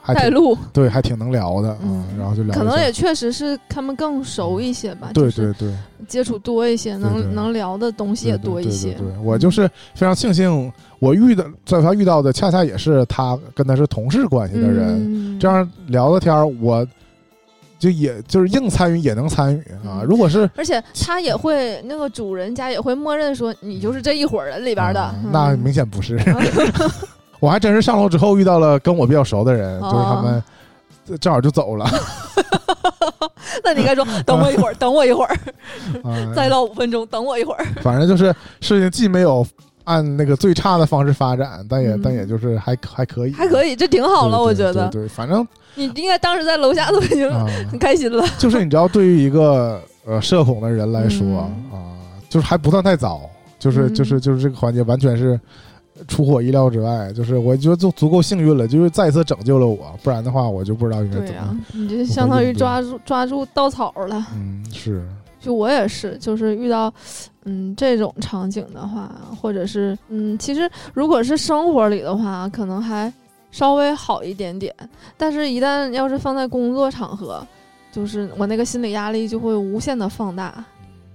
[0.00, 2.54] 还路，对，还挺能聊的啊嗯，然后就聊。
[2.54, 5.72] 可能也确实是他们更熟一些吧，对对对，
[6.08, 8.94] 接触多一些，能能聊的东西也多一些。
[8.94, 10.72] 对我就是非常庆幸，
[11.04, 15.38] 我遇的在他遇到的恰恰也是他跟他是同事关系的人，嗯。
[15.38, 16.86] 这样聊的天儿，我
[17.78, 20.00] 就也就是硬参与也能参与啊。
[20.00, 20.04] 嗯。
[20.04, 26.18] 如果是而且他也会那个主人家也会默认说你就是这一伙人里边的，那明显不是。
[27.40, 30.42] 我还真是上楼之后遇到了跟我比较熟的人，哦就是他们
[31.20, 31.86] 正好就走了，
[33.62, 35.36] 那你该说等我一会儿，等我一会儿，
[36.02, 37.66] 啊，再唠五分钟，等我一会儿。
[37.82, 39.46] 反正就是事情既没有
[39.84, 44.88] 按那个最差的方式发展，但也嗯但也就是还还可以，还可以，这挺好了，对对我觉得。
[44.88, 48.24] 对对，反正你应该当时在楼下都已经啊，很开心了。
[48.38, 51.92] 就是你知道，对于一个呃社恐的人来说嗯啊，
[52.28, 53.22] 就是还不算太早，
[53.58, 55.38] 就是嗯就是就是这个环节完全是
[56.08, 61.56] 出乎我意料之外，就是我觉得就足够幸运了，就是再一次拯救了我，不然的话我就不知道应该怎么。
[61.72, 64.26] 你这相当于抓住抓住稻草了。
[64.34, 65.06] 嗯，是，
[65.44, 66.90] 就我也是，就是遇到
[67.44, 73.12] 嗯这种场景的话，或者是嗯，其实如果是生活里的话，可能还
[73.50, 74.74] 稍微好一点点。
[75.18, 77.46] 但是，一旦要是放在工作场合，
[77.92, 80.64] 就是我那个心理压力就会无限的放大。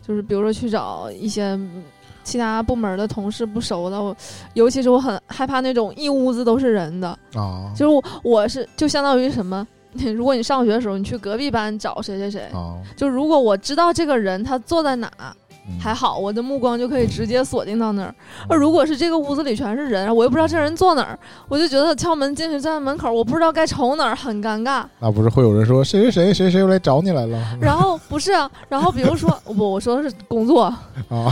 [0.05, 1.83] 就是比如说去找一些嗯
[2.23, 4.15] 其他部门的同事不熟的，我
[4.53, 9.67] 尤其是我很害怕那种一屋子都是人的，啊，就是我我是就相当于什么。
[10.15, 18.13] 如果你上学的时候，你去隔壁班找谁谁谁，啊，就如果我知道这个人他坐在哪，嗯还好，我的目光就可以直接锁定到那儿。
[18.47, 24.83] 而如果是这个屋子里全是人，我又不知道这人坐哪儿，我就觉得敲门进去站在门口，我不知道该瞅哪儿，很尴尬。
[24.99, 30.79] 那不是会有人说谁谁谁谁谁又来找你来了然后不是啊，然后比如说 不，我说的是工作，啊？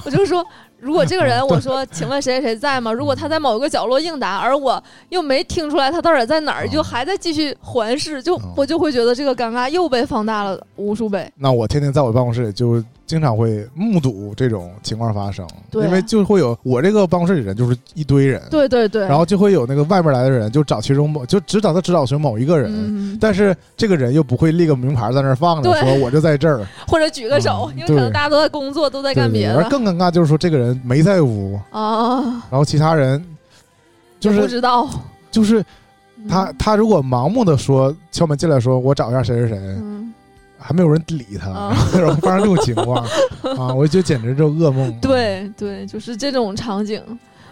[0.05, 0.45] 我就说。
[0.79, 2.91] 如果这个人，我说，请问谁谁谁在吗？
[2.93, 11.31] 如果他在某一个角落应答，而我又没听出来他到底在哪儿，哦就还在继续环视，就哦我就会觉得这个尴尬又被放大了无数倍。
[11.35, 15.85] 那我天天在我办公室里就经常会目睹这种情况发生，对。
[15.85, 29.55] 因为就会有我这个办公室里人就是一堆人，对对对，然后就会有那个外面来的人就找其中某就只找他只找其中某一个人，嗯，但是这个人又不会立个名牌在那儿放着，说我就在这儿，或者举个手，嗯因为可能大家都在工作，都在干别的。
[29.55, 33.23] 而更尴尬就是说这个人没在屋，啊，然后其他人
[34.19, 34.87] 就是不是知道。
[35.31, 35.63] 就是
[36.27, 40.13] 他他如果盲目的说敲门进来说我找一下谁谁谁，嗯，
[40.59, 43.03] 还没有人理他，啊 然后发生这种情况
[43.57, 44.99] 啊，我就觉得简直就是噩梦。
[44.99, 47.01] 对对，就是这种场景，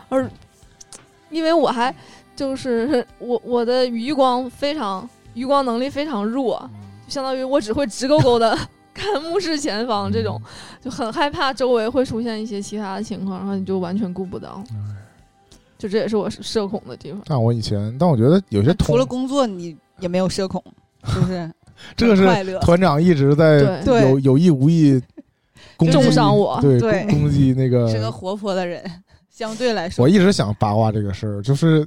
[0.10, 0.30] 而
[1.30, 1.94] 因为我还
[2.36, 6.70] 就是 我我的余光非常余光能力非常弱，
[7.06, 8.58] 就相当于我只会直勾勾的
[8.94, 10.42] 看目视前方，这种
[10.82, 14.64] 就很害怕周围会出现一些其他的情况，然后你就完全顾不到，
[15.78, 17.22] 就这也是我社恐的地方。
[17.26, 20.64] 但我以前，但我觉得有些同除了工作，你也没有社恐，
[21.06, 21.52] 是不是？
[21.96, 22.26] 这个是。
[22.60, 25.02] 团长一直在有有意无意
[25.78, 28.82] 攻击重伤我对攻击那个 是个活泼的人，
[29.30, 31.86] 相对来说我，一直想八卦这个事儿，就是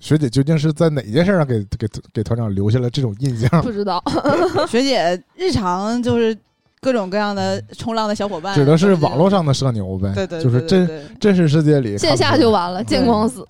[0.00, 3.48] 学姐究竟是在哪件事上给给给团长留下了这种印象？
[3.62, 4.02] 不知道，
[4.68, 6.36] 学姐日常就是
[6.80, 10.88] 各种各样的冲浪的小伙伴，指的是网络上的社牛呗，对对，就是真
[11.20, 13.46] 真实世界里线下就完了，见光死。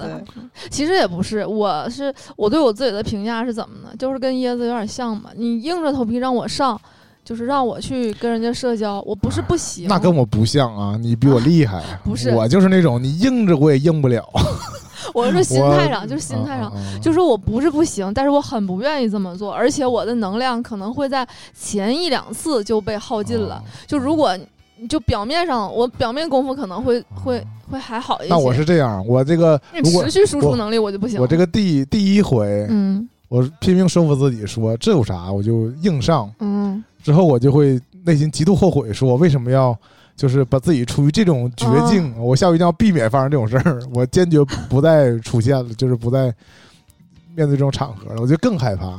[0.70, 3.90] 其实也不是，我是我对我自己的评价是怎么呢？
[3.98, 5.30] 就是跟椰子有点像嘛。
[5.36, 6.80] 你硬着头皮让我上，
[7.24, 9.86] 就是让我去跟人家社交，我不是不行。
[9.88, 11.82] 那跟我不像啊，你比我厉害。
[12.02, 14.26] 不是我就是那种你硬着我也硬不了。
[15.14, 16.72] 我是说心态上，就是心态上。
[17.00, 21.26] 就是我不是不行，但是我很不愿意这么做，而且我的能量可能会在
[21.58, 23.54] 前一两次就被耗尽了。
[23.54, 24.36] 啊就如果
[24.80, 28.30] 你就表面上，我表面功夫可能会会会还好一些。
[28.30, 31.20] 那我是这样，我这个持续输出能力我就不行。
[31.20, 36.30] 我这个第第一回，嗯我拼命说服自己说这有啥，我就硬上。
[36.40, 39.76] 嗯之后我就会内心极度后悔，说我为什么要
[40.18, 46.24] 就是把自己处于这种绝境，我下回一定要避免发生这种事儿，我坚决不再出现了，就是不再
[47.36, 48.98] 面对这种场合了，我就更害怕，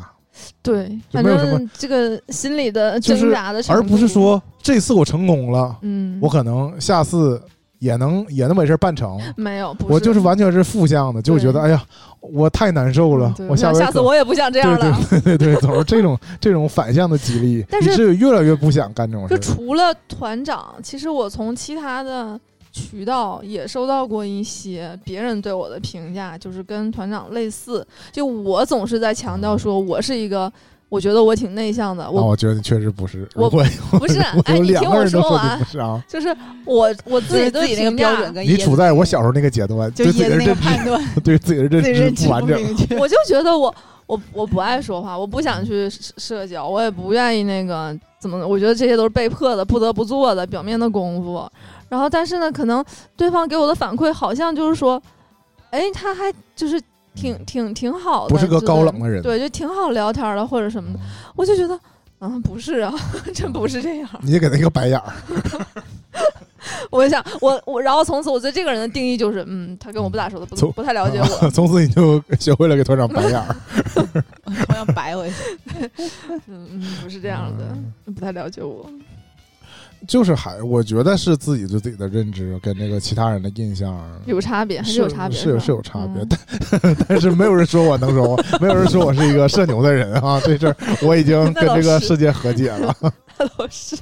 [0.64, 7.42] 对，反正这个心理的挣扎的就是，而不是说这次我成功了，嗯，我可能下次
[7.80, 9.20] 也能也能把事儿办成。
[9.36, 11.84] 没有，不我就是完全是负向的，就是觉得对哎呀，
[12.20, 14.98] 我太难受了我下回下次我也不想这样了。
[15.10, 19.42] 对对对对，总是这种这种反向的激励， 但是越来越不想干这种事就。
[19.42, 22.40] 除了团长，其实我从其他的
[22.72, 27.86] 渠道也收到过一些别人对我的评价，就是跟团长类似。
[28.12, 30.52] 就我总是在强调说，我是一个，
[30.90, 32.04] 我觉得我挺内向的。
[32.04, 33.28] 啊，我我觉得你确实不是。
[33.36, 33.62] 我不
[34.08, 42.60] 是，哎，你听我个人都说完不，是啊，就是我我自己自己那个标准跟你处在我小时候那个阶段，就椰子那个判断， 对自己的认知不完整。
[42.60, 42.98] 不明确。
[43.00, 43.74] 我就觉得我
[44.08, 51.48] 我我不爱说话，我不想去社社交，我也不愿意那个怎么，我觉得这些都是被迫的、不得不做的表面的功夫。
[51.88, 52.84] 然后，但是呢，可能
[53.16, 55.02] 对方给我的反馈好像就是说，
[55.72, 56.80] 哎，他还就是
[57.16, 61.00] 挺挺挺好的，不是个高冷的人对，就挺好聊天的或者什么的。
[61.36, 61.80] 我就觉得，
[62.20, 62.94] 嗯，不是啊，
[63.34, 64.10] 真不是这样。
[64.22, 65.14] 你给他一个白眼儿，
[66.90, 71.50] 我就想，我我，然后从此我对这个人的定义就是，嗯，他跟我不咋熟的，不不太了解我。
[71.50, 73.56] 从此你就学会了给团长白眼儿。
[74.68, 75.36] 同样白回去。
[76.48, 78.90] 嗯嗯，不是这样的，不太了解我。
[80.08, 86.28] 就是还，我觉得是自己对自己的认知跟那个其他人的印象 有差别，还是有差别，是有是有差别，嗯。
[86.82, 92.96] 但但是没有人说我能说，没有人说我是一个社牛的人啊，这事儿我已经 跟这个世界和解了，
[93.58, 93.96] 都是。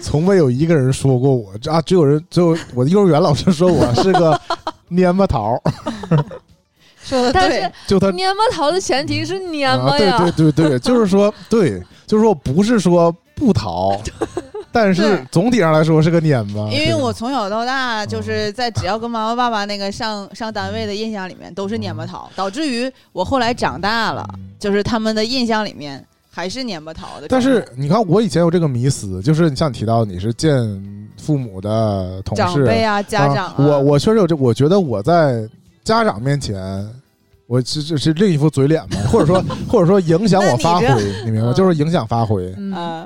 [0.00, 4.38] 从未有一个人说过我啊，只有人只有我的幼儿园老师说我是个
[4.90, 5.60] 蔫巴桃，
[7.02, 13.98] 说的对但是，就他蔫巴桃的前提是蔫啊，巴呀，对对对对，就是说对，就是说不是说不逃，
[14.72, 24.50] 但是总体上来说是个蔫巴，因为我从小到大就是在只要跟妈妈爸爸那个上上单位的印象里面都是蔫巴桃，导致于我后来长大了，嗯。
[24.58, 27.28] 就是他们的印象里面还是蔫巴桃的。
[27.28, 30.58] 但是你看，我以前有这个迷思，就是你像你提到你是见
[31.18, 35.46] 父母的同事长辈啊、家长啊，我我确实有这，我觉得我在
[35.84, 36.56] 家长面前，
[37.46, 41.52] 我这这是另一副嘴脸嘛，或者说 或者说影响我发挥那，你明白吗？
[41.52, 42.52] 嗯就是影响发挥，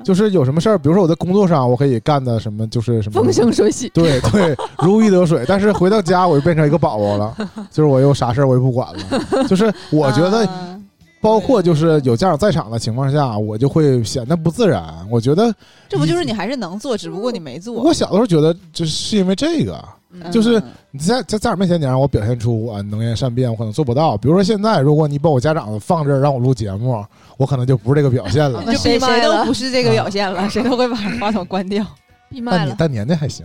[0.03, 3.89] 就是有什么事儿，比如说我在工作上我可以干的什么，就是什么风生水起。
[3.91, 5.45] 对对，如鱼得水。
[5.47, 7.37] 但是回到家我就变成一个宝宝了，
[7.71, 9.45] 就是我又啥事儿我也不管了。
[9.45, 10.77] 就是我觉得，啊
[11.23, 14.83] 包括就是有家长在场的情况下，我就会显得不自然。
[15.11, 15.55] 我觉得
[15.87, 17.75] 这不就是你还是能做，只不过你没做。
[17.75, 19.79] 我小的时候觉得，就是因为这个，
[20.13, 24.17] 嗯就是你在在家长面前，你让我表现出我能言善辩，我可能做不到。
[24.17, 27.05] 比如说现在，如果你把我家长放这儿让我录节目，
[27.37, 28.63] 我可能就不是这个表现了。
[28.67, 31.87] 那谁谁都不是这个表现了， 谁都会把话筒关掉。
[32.29, 33.45] 闭麦了，但你但年年还行，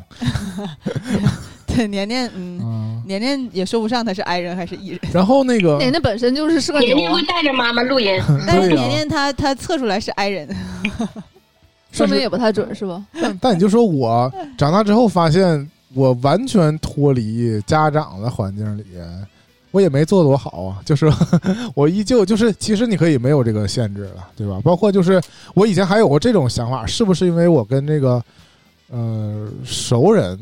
[1.65, 3.03] 对，年年，嗯，嗯。
[3.07, 10.47] 年年也说不上他是 I 人还是 E 人，然后那个年年本身就是社牛啊年年会，带着妈妈录音，但是年年他他测出来是 I 人，
[11.91, 13.03] 说明也不太准，是吧？
[13.21, 18.83] 但但你就说我长大之后发现，我完全脱离家长的环境里，
[19.71, 20.81] 我也没做多好啊。
[20.85, 21.11] 就是
[21.73, 24.59] 我依旧就是，其实你可以没有这个限制了，对吧？
[24.63, 25.21] 包括就是
[25.53, 28.23] 我以前还有过这种想法，是不是因为我跟这个
[28.89, 30.39] 呃熟人，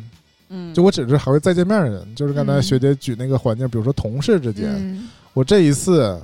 [0.50, 6.20] 嗯，就我只是还会再见面的人，就是刚才嗯学姐举那个环境，比如说同事之间，嗯我这一次，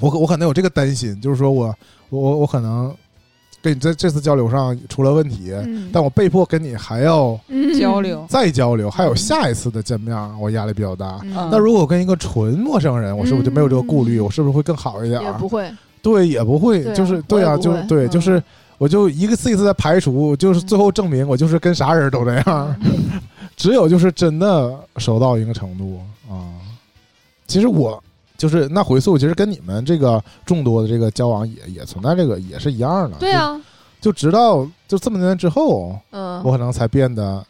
[0.00, 1.74] 我可我可能有这个担心，就是说我
[2.08, 2.92] 我我我可能
[3.62, 11.20] 跟你在这次交流上出了问题，嗯但我被迫跟你还要嗯交流，再交流，还有下一次的见面，我压力比较大。
[11.22, 14.18] 嗯那如果我跟一个纯陌生人，我是不是就没有这个顾虑？
[14.18, 15.20] 嗯我是不是会更好一点？
[15.22, 15.70] 也不会，
[16.02, 18.42] 对，也不会，就是对啊，就对，嗯就是
[18.78, 22.76] 我就一个次一次在排除，就是最后证明我就是跟啥人都这样，
[23.56, 26.48] 只有就是真的熟到一个程度啊。
[27.46, 28.02] 其实我
[28.40, 33.18] 就是那回溯，其实跟你们这个众多的这个交往也也存在这个也是一样的。
[33.18, 33.60] 对啊，
[34.00, 37.44] 就，直到就这么多年之后，嗯我，可能才变得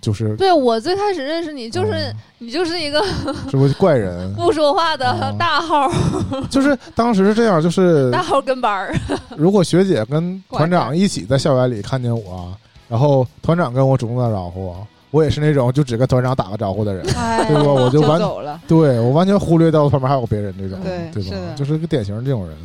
[0.00, 3.02] 就是对我最开始认识你，就是嗯你就是一个
[3.50, 4.32] 是不是怪人？
[4.38, 5.90] 不说话的哦大号，
[6.48, 8.94] 就是当时是这样，就是 大号跟班儿，
[9.36, 12.56] 如果学姐跟 团长一起在校园里看见我，
[12.88, 14.72] 然后团长跟我主动打招呼，
[15.10, 17.04] 我也是那种就只跟团长打个招呼的人。
[17.16, 21.28] 哎对吧我就完走了，对我完全忽略掉旁边还有别人这种，对对吧？
[21.30, 22.56] 是的就是个典型这种人。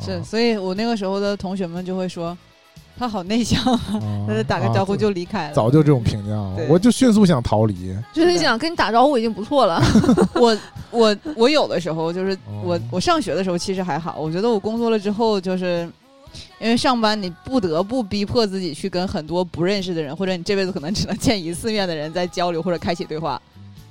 [0.00, 2.36] 是，啊所以我那个时候的同学们就会说，
[2.98, 5.54] 他好内向，啊他打个招呼啊就离开了。
[5.54, 7.96] 早就这种评价了，我就迅速想逃离。
[8.12, 9.80] 就是想跟你打招呼已经不错了，
[10.34, 10.56] 我
[10.90, 15.88] 我我有的时候就是哦我我上学的时候其实还好，我觉得我工作了之后就是
[16.58, 23.40] 因为上班你不得不逼迫自己去跟很多不认识的人，或者你这辈子可能只能见一次面的人在交流或者开启对话，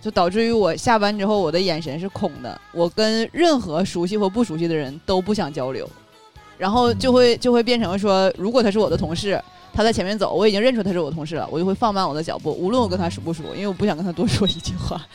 [0.01, 5.89] 就导致于我下班之后我的眼神是空的，我跟任何熟悉或不熟悉的人都不想交流，
[6.57, 9.41] 然后就会就会变成说，如果他是我的同事。
[9.77, 15.05] 他在前面走，我已经认出他是我同事了，我就会放慢我的脚步，无论我跟他熟不熟，因为我不想跟他多说一句话。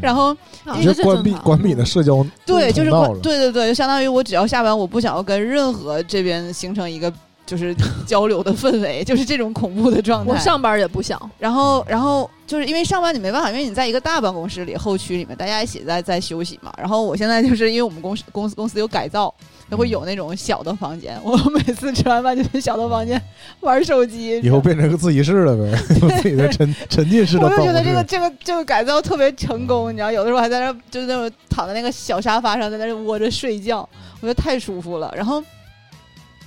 [0.00, 0.36] 然后
[0.82, 7.12] 就是关闭关闭你的社交对，就是关对对对，就相当于我只要下班，我不想要跟任何这边形成一个
[7.44, 7.74] 就是
[8.06, 10.32] 交流的氛围，就是这种恐怖的状态。
[10.32, 16.72] 我上班也不想，然后，然后就是因为上班你没办法，因为你在一个大办公室里，后区里面大家一起在在休息嘛。
[16.78, 19.32] 然后我现在就是因为我们公司公司公司有改造，
[19.72, 21.18] 就会有那种小的房间。
[21.24, 23.18] 我每次吃完饭就去小的房间
[23.60, 24.38] 玩手机。
[24.40, 25.70] 以后变成个自习室了呗，
[26.02, 27.48] 有自己的沉沉浸式的我。
[27.48, 33.88] 就觉得这个这个这个改造特别成功，你知道，有的时候还在那儿就是那种躺在那个小沙发上，在那儿窝着睡觉，
[34.20, 35.10] 我觉得太舒服了。
[35.16, 35.42] 然后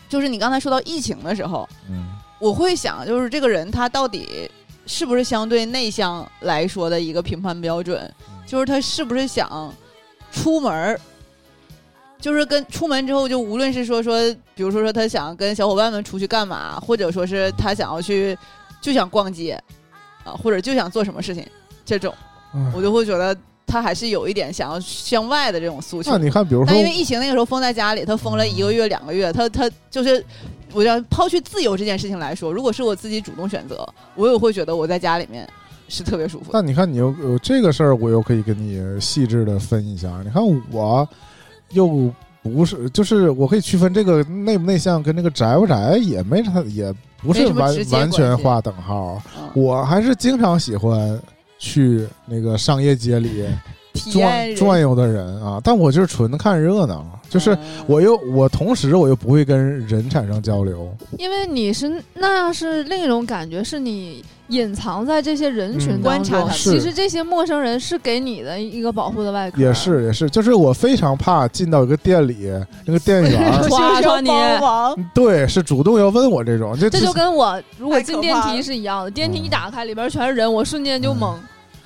[0.07, 2.05] 就是你刚才说到疫情的时候，嗯
[2.39, 4.47] 我会想，就是这个人他到底
[4.85, 8.07] 是不是相对内向来说的一个评判标准，
[8.45, 9.73] 就是他是不是想
[10.31, 10.99] 出门儿。
[12.19, 14.17] 就是跟出门之后，就无论是说说，
[14.55, 18.37] 比如说说他想跟小伙伴们出去干嘛，或者说是他想要去
[18.81, 19.61] 就想逛街
[20.23, 21.45] 啊，或者就想做什么事情，
[21.85, 22.13] 这种
[22.53, 23.35] 嗯我就会觉得
[23.67, 26.17] 他还是有一点想要向外的这种诉求那。
[26.17, 30.23] 你看，比如说但因为疫情那个时候封在家里，他封了一个月、两个月，他他就是，
[30.73, 35.47] 我要抛去自由这件事情来说，如果是我自己主动选择，我也会觉得我在家里面
[35.89, 36.51] 是特别舒服的。
[36.53, 40.09] 但你看，你又有这个事儿，我又可以跟你细致的分一下。
[40.23, 41.07] 你看我
[41.75, 42.11] 又
[42.41, 49.21] 不是，就是我可以区分这个内不内向跟那个宅不宅，也没啥，也不是完完全关系划等号。
[49.37, 51.19] 嗯，我还是经常喜欢
[51.57, 53.45] 去那个商业街里
[54.11, 66.01] 转转悠的人啊，但我就是纯看热闹，就是嗯我又我同时我又不会跟人产生交流，因为你是那样是另一种感觉，是你隐藏在这些人群。
[66.01, 69.61] 观察他们其实这些陌生人是给你的一个保护的外壳。
[69.61, 72.51] 也是也是，就是我非常怕进到一个店里，
[72.85, 73.51] 那个店员
[75.13, 79.45] 对是主动要问我这种，这这就跟我如果进电梯是一样的，电梯嗯。
[79.45, 81.33] 一打开，里边全是人，我瞬间就懵。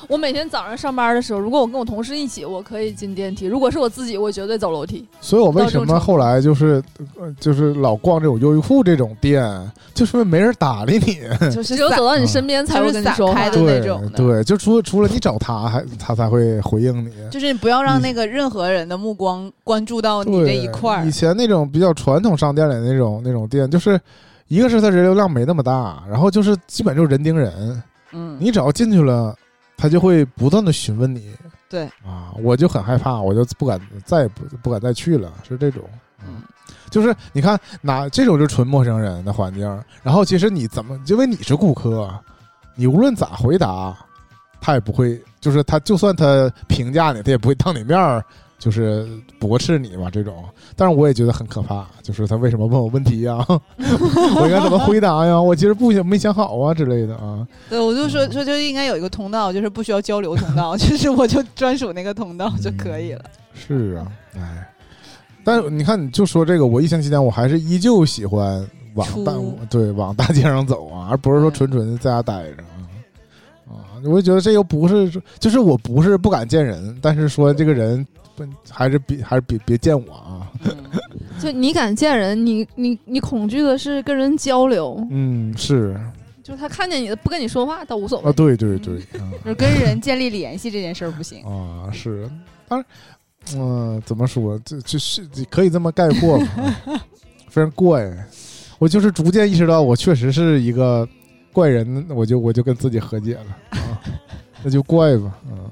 [0.09, 5.07] 我每天早上上班的时候，如果我跟我同事一起，我可以进电梯；如果是我自己，我绝对走楼梯。
[5.21, 6.81] 所以我为什么后来就是
[7.19, 9.45] 呃就是老逛这种优衣库这种店，
[9.93, 11.19] 就是因为没人搭理你。
[11.53, 13.73] 就是只有走到你身边才会跟你说话就是散开。
[13.73, 17.11] 的那种的对，就除除了你找他，还他才会回应你。
[17.29, 21.11] 就是你不要让那个任何人的目光关注到你这一块儿以。
[21.11, 24.01] 前那种比较传统商店里那种那种店，就是
[24.47, 29.35] 一个是它人流量没那么大，然后就是基本就是人盯人，嗯，你只要进去了，
[29.79, 31.31] 他就会不断的询问你。
[31.69, 35.83] 对啊，我就很害怕，我就不敢再也不不敢再去了，是这种。
[36.27, 36.41] 嗯
[36.89, 42.11] 就是你看，哪这种就是纯陌生人的环境，然后其实你怎么，因为你是顾客，
[42.73, 43.95] 你无论咋回答，
[44.59, 48.25] 他也不会，就是他就算他评价你，他也不会当你面儿
[48.59, 49.07] 就是
[49.39, 50.43] 驳斥你嘛这种。
[50.75, 55.41] 但是我也觉得很可怕，就是他为什么问我问题呀、 我应该怎么回答呀？
[55.41, 57.47] 我其实不想没想好啊之类的啊。
[57.69, 63.23] 对，我就说说就应该有一个通道，就是不需要交流通道， 就是我就专属那个通道就可以了。
[63.53, 64.69] 是啊，哎，
[65.43, 69.33] 但你看，你就说这个，我疫情期间我还是依旧喜欢往大
[69.69, 72.75] 对往大街上走啊，而不是说纯纯的在家待着啊。
[73.67, 78.05] 啊，我就觉得这又不是，就是我不是不敢见人，但是说这个人
[78.45, 80.51] 不还是别还是别别见我啊。
[80.65, 80.75] 嗯
[81.39, 85.97] 就你敢见人，你你你恐惧的是跟人交流，嗯，是
[86.43, 88.33] 就是他看见你不跟你说话倒无所谓啊，谓。
[88.33, 91.41] 对对对，啊就是跟人建立联系这件事儿不行。
[91.45, 92.29] 啊是，
[92.67, 92.85] 当然，
[93.57, 96.45] 嗯、怎么说，这这是可以这么概括吧，
[96.87, 97.05] 啊
[97.47, 98.11] 非常怪。
[98.77, 101.07] 我就是逐渐意识到，我确实是一个
[101.53, 104.01] 怪人，我就我就跟自己和解了啊，
[104.61, 105.69] 那就怪吧，嗯，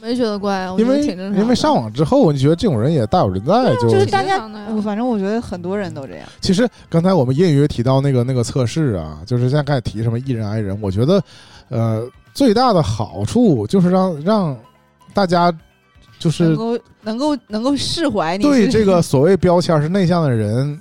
[0.00, 1.42] 没觉得怪啊，因为挺正常。
[1.42, 4.38] 因为上网之后，你觉得这种人也大有人在，就就是大家
[4.82, 6.28] 反正我觉得很多人都这样。
[6.40, 11.22] 其实刚才我们隐约提到那个那个测试啊，就是现在开始提什么 E 人 I 人，我觉得
[11.68, 14.56] 呃最大的好处就是让让
[15.12, 15.52] 大家
[16.18, 20.80] 就是能够能够能够释怀你对 这个所谓标签是内向的人，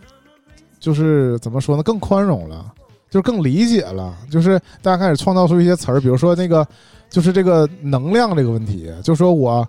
[0.79, 2.65] 就是怎么说呢，更宽容了，
[3.09, 6.67] 就是更理解了，就是大家开始创造出一些词儿，比如说那个
[7.09, 9.67] 就是这个能量这个问题，就说我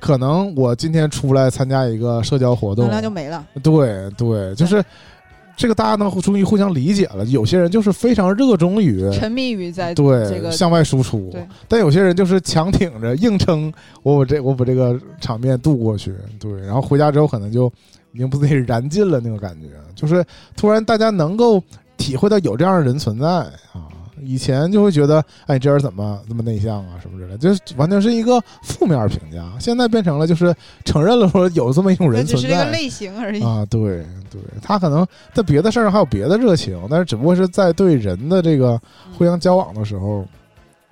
[0.00, 3.44] 可能我今天出来参加一个社交活动能，量就没了。
[3.62, 4.82] 对对，就是
[5.56, 7.24] 这个大家能终于互相理解了。
[7.26, 11.32] 有些人就是非常热衷于沉迷于在对、这个向外输出，
[11.68, 17.66] 但有些人就是强挺着硬撑，我把这我把这个场面度过去，对，然后回家之后可能就
[18.12, 20.24] 已经不自己燃尽了那个感觉，就是
[20.56, 21.62] 突然大家能够
[21.96, 23.91] 体会到有这样的人存在啊。
[24.24, 29.52] 以前就会觉得，哎，这人怎么这么内向啊，什么之类的，就是完全是一个负面评价。
[29.58, 30.54] 现在变成了就是
[30.84, 33.42] 承认了说有这么一种人存在 只是一个类型而已。
[33.42, 38.80] 啊，对对，他可能在别的事儿上还有别的热情，但是只不过是在对人的这个
[39.16, 40.26] 互相交往的时候，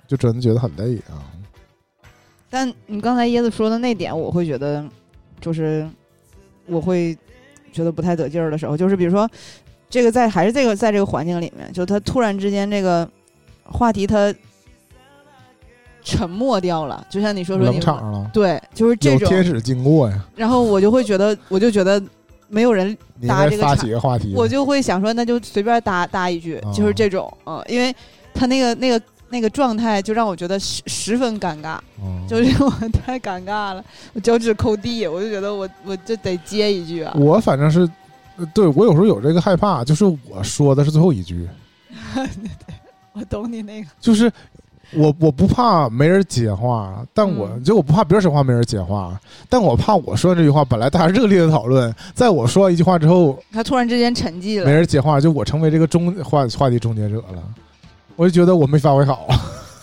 [0.07, 1.23] 就真的觉得很累啊。
[2.49, 4.83] 但你刚才椰子说的那点，我会觉得，
[5.39, 5.87] 就是
[6.67, 7.17] 我会
[7.71, 9.29] 觉得不太得劲儿的时候，就是比如说
[9.89, 13.09] 这个在还是这个在这个环境里面，就他突然之间这个
[13.71, 14.33] 话题他
[16.03, 22.01] 沉默掉了，就像你说说你冷场了，对，就是这种，天使经过呀，然后我就会觉得， 我就觉得
[22.47, 22.87] 没有人
[23.19, 27.95] 你应该发搭这个场起个话题，我就会想说，那就随便搭搭一句，哦就是这种，嗯，因为
[28.33, 28.99] 他那个那个
[29.29, 37.87] 那个状态就让我觉得十十分尴尬，嗯就是我太尴尬了，我脚趾抠地，我就觉得我我就得接一句啊，我反正是，
[38.37, 41.47] 呃对我有时候有这个害怕，就是我说的是最后一句，
[43.13, 44.31] 我懂你那个，就是
[44.93, 57.43] 我我不怕没人接话，但我、嗯就我不怕别人说话没人接话，但我怕我说这句话本来大家热烈的讨论，在我说完一句话之后，他突然之间沉寂了，没人接话，就我成为这个中话话题终结者了，
[58.15, 59.27] 我就觉得我没发挥好，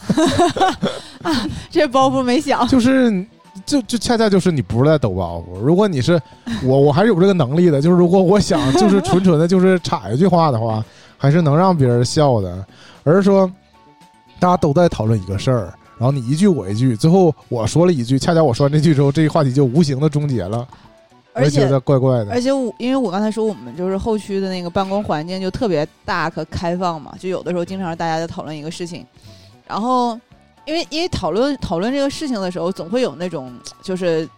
[1.70, 3.24] 这包袱没想，就是
[3.66, 6.20] 就就恰恰就是你不是在抖包袱，如果你是
[6.64, 10.82] 我，我还是有这个能力的，就是如果我想就是纯纯的就是插一句话的话，
[11.16, 12.64] 还是能让别人笑的，
[13.08, 13.50] 而是说
[14.38, 15.74] 大家都在讨论一个事儿。
[15.96, 20.64] 然后你一句我一句，最后我说了一句，恰巧我说完这句之后，这个话题就无形的终结了，
[21.32, 22.40] 而且怪怪的而。
[22.40, 29.04] 且我因为我刚才说我们就是后区的那个办公环境就特别大和开放嘛，就有的时候经常大家在讨论一个事情，
[29.66, 30.12] 然后
[30.66, 33.52] 因为因为讨论讨论这个事情的时候，总会有那种
[33.82, 34.28] 就是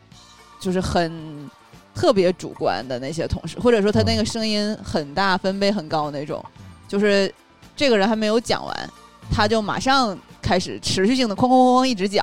[0.58, 1.50] 就是很
[1.94, 6.42] 特别主观的那些同事，或者说他那个声音很大、分贝很高那种，
[6.88, 7.30] 就是
[7.80, 8.90] 这个人还没有讲完，
[9.32, 12.22] 他就马上开始持续性的哐哐哐哐一直讲。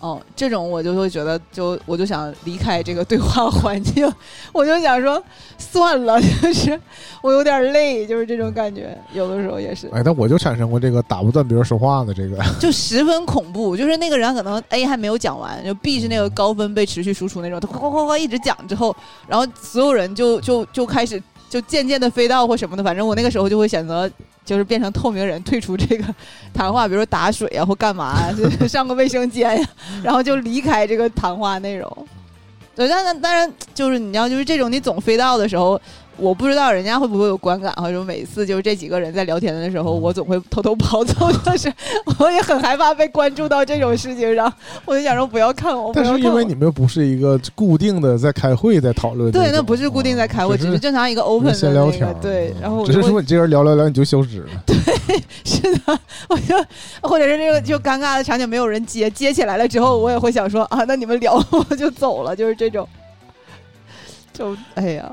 [0.00, 4.12] 哦，这种我就会觉得就，我就想离开这个对话环境，
[4.52, 5.22] 我就想说
[5.56, 6.76] 算了，就是
[7.22, 13.76] 我有点累，就是这种感觉，有的时候也是，哎，但我就产生过这个打不断别人说话的这个， 就十分恐怖。
[13.76, 18.96] 就是那个人可能 A 还没有讲完，就 B 是那个高分被持续输出那种，他哐哐哐哐一直讲之后，
[19.28, 24.10] 然后所有人就就就开始就渐渐的飞到或什么的，反正我那个时候就会选择。
[24.48, 26.04] 就是变成透明人，退出这个
[26.54, 29.68] 谈话，比如说打水啊或干嘛呀、就 上个卫生间呀、
[30.02, 32.06] 然后就离开这个谈话内容。
[32.74, 35.78] 对，但但当然就是你知道，就是这种你总飞到的时候，
[36.18, 41.72] 我不知道人家会不会有观感，或者每次就是这几个人在聊天的时候，我总会偷偷跑走，但是
[42.18, 44.52] 我也很害怕被关注到这种事情上，
[44.84, 54.76] 我就想说不要看我，不但是因为你们又不是一个固定的在开会在讨论，对，那不是固定在开会，只只是正常一个 open 的那个聊天，对，然后我只是会说你这人聊聊聊你就消失了， 对
[55.44, 55.98] 是的，
[56.28, 56.54] 我就
[57.00, 62.86] 或者是这个就尴尬的场景没有人接，接起来了之后，我也会想说啊，那你们聊我就走了，就是这种，
[64.32, 65.10] 就哎呀，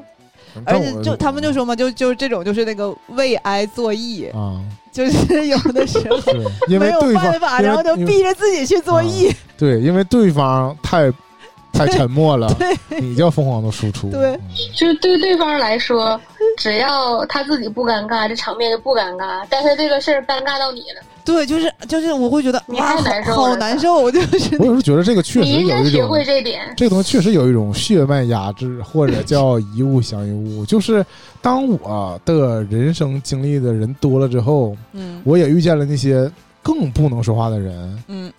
[0.64, 6.18] 而且就他们就说嘛，就就这种就是那个为爱作义，啊，就是有的时候
[6.68, 11.12] 没有办法，然后就逼着自己去作义，对，因为对方太
[11.76, 12.48] 太沉默了，
[13.00, 14.42] 你叫疯狂的输出，对嗯
[14.74, 16.20] 就是对对方来说，
[16.58, 19.46] 只要他自己不尴尬，这场面就不尴尬。
[19.50, 26.62] 但是这个事儿尴尬到你了，对，就是就是我会觉得你哇，太难受好好难受，就是我有时候觉得这个确实你应该有一种学会这点。
[26.78, 30.66] 这个东西确实有一种血脉压制，或者叫一物降一物。
[30.68, 31.06] 就是
[31.42, 36.30] 当我的人生经历的人多了之后，嗯我也遇见了那些
[36.62, 38.04] 更不能说话的人。
[38.08, 38.32] 嗯，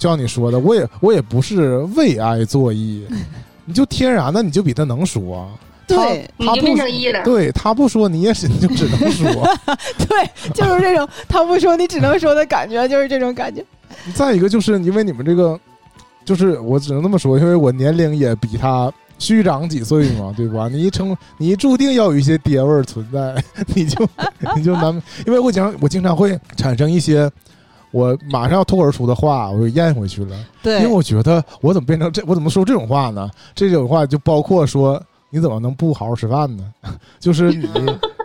[0.00, 3.02] 就像你说的，我也我也不是为爱作揖，
[3.66, 5.46] 你就天然的你就比他能说。
[5.86, 9.28] 对他他不你就变成一了，对他不说，你也是你就只能说。
[10.08, 13.64] 对，就是这种他不说你只能说的感觉，就是这种感觉。
[14.14, 15.58] 再一个就是因为你们这个，
[16.24, 20.68] 就是我只能这么说，因为我年龄也比他虚长几岁嘛，对吧？
[20.68, 23.34] 你一成，你一注定要有一些爹味儿存在，
[23.74, 24.08] 你就
[24.54, 24.94] 你就难，
[25.26, 27.28] 因为我经常我经常会产生一些
[27.90, 33.30] 我马上要脱口而出的话，我就咽回去了，对，因为我觉得我怎么变成这，我怎么说这种话呢？
[33.54, 36.64] 这种话就包括说你怎么能不好好吃饭呢？
[37.18, 37.68] 就是你，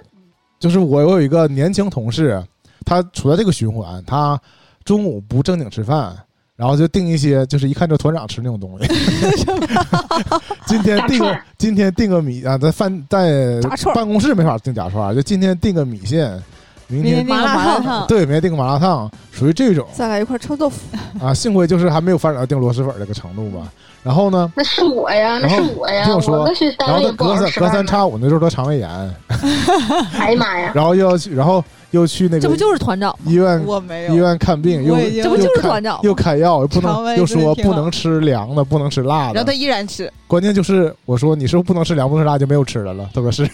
[0.59, 2.43] 就是我有一个年轻同事，
[2.85, 4.39] 他处在这个循环，他
[4.83, 6.15] 中午不正经吃饭，
[6.55, 8.87] 然后就订一些，就是一看就团长吃那种东西。
[10.67, 13.59] 今天订个今天订个米啊，在饭在
[13.93, 16.41] 办公室没法订炸串，就今天订个米线，
[16.87, 20.79] 明天麻辣烫，对明天订个麻辣烫，属于这种再来一块臭豆腐，
[21.23, 21.33] 啊。
[21.33, 23.67] 幸亏就是还没有发展到订螺蛳粉这个程度吧。
[24.03, 27.69] 然后呢，那是我呀，那然后是我呀，听我说我然后隔三隔。
[27.69, 28.87] 三差五那时候得肠胃炎，
[30.19, 30.71] 哎呀妈呀！
[30.75, 33.13] 然后又要去，然后又去那个这不就是团长？
[33.25, 39.53] 医院我没有医院看病，又这不就是又开团长又开药，又不能又说不能吃凉的，不能吃辣的然后他。
[39.55, 43.09] 依然吃，关键就是我说你是不是不能吃凉，不能吃辣，就没有吃的了。
[43.11, 43.49] 他说是，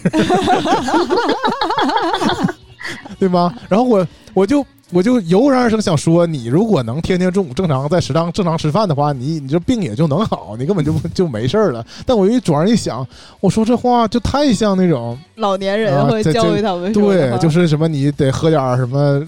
[3.18, 3.54] 对吗？
[3.68, 11.84] 然后我我就我就油然而生想说，你如果能天天中午正常在食堂正常吃饭的话，你你这病也就能好，你根本就就没事儿了。
[12.04, 13.06] 但我一转而一想，
[13.40, 19.22] 我说这话就太像那种老年啊人会教育他们对，就是什么你得喝点什么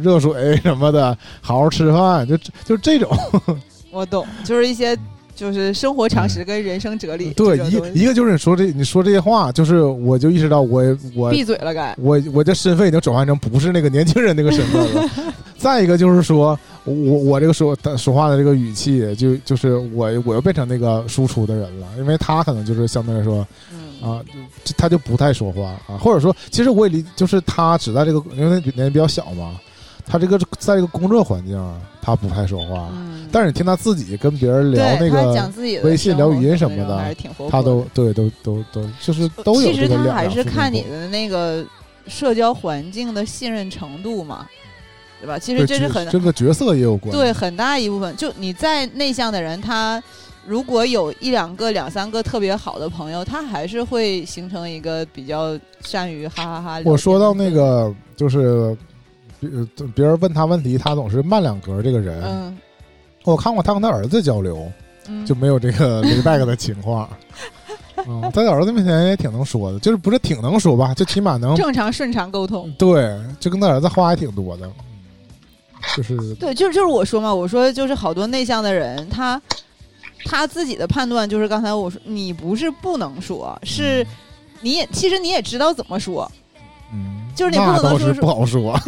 [0.00, 3.10] 热水什么的，好好吃饭，就就这种。
[3.90, 4.96] 我懂，就是一些
[5.40, 7.30] 就是生活常识跟人生哲理。
[7.30, 10.82] 对，一一个就是你说这你说这些话，就是我就意识到我
[11.14, 11.96] 我闭嘴了该。
[11.98, 15.10] 我我这身份已经转换成不是那个年轻人那个身份了。
[15.56, 24.22] 再一个就是说，我我这个说说话的这个语气，就就是我我又变成那个输出的人了，因为他可能就是相对来说嗯，啊，
[24.62, 29.58] 就他就不太说话啊，或者说，其实我也理，就是他只在这个因为他年纪比较小嘛，
[30.06, 32.88] 他这个在一个工作环境，他不太说话。
[32.92, 35.52] 嗯但是你听他自己跟别人聊那个
[35.84, 41.64] 微信聊语音什么的还是挺活他都对都都都就是都有其实他还是看你的的那个
[42.08, 44.48] 社交环境的信任程度嘛，
[45.20, 45.38] 对吧？
[45.38, 47.12] 其实这是很这个角色也有关。
[47.12, 48.16] 对很大一部分。
[48.16, 50.02] 就你再内向的人，他
[50.44, 56.82] 如果有一两个、两三个特别好的朋友，他还是会形成一个比较善于哈哈哈。
[56.84, 58.76] 我说到那个就是。
[59.40, 61.82] 别别人问他问题，他总是慢两格。
[61.82, 62.58] 这个人，嗯
[63.24, 64.70] 我看过他跟他儿子交流，
[65.08, 67.08] 嗯，就没有这个 l back 的情况。
[68.08, 72.72] 嗯，在他儿子面前也挺能说的，就是不是挺能说吧，就起码能正常顺畅沟通。
[72.78, 74.70] 对，就跟他儿子话还挺多的。
[75.96, 79.40] 就是对，就是就是我说嘛，我说就是好多内向的人，他
[80.24, 84.06] 他自己的判断就是刚才我说，你不是不能说，是
[84.60, 86.30] 你也其实你也知道怎么说，
[86.92, 88.78] 嗯，就是你不可能说是不好说。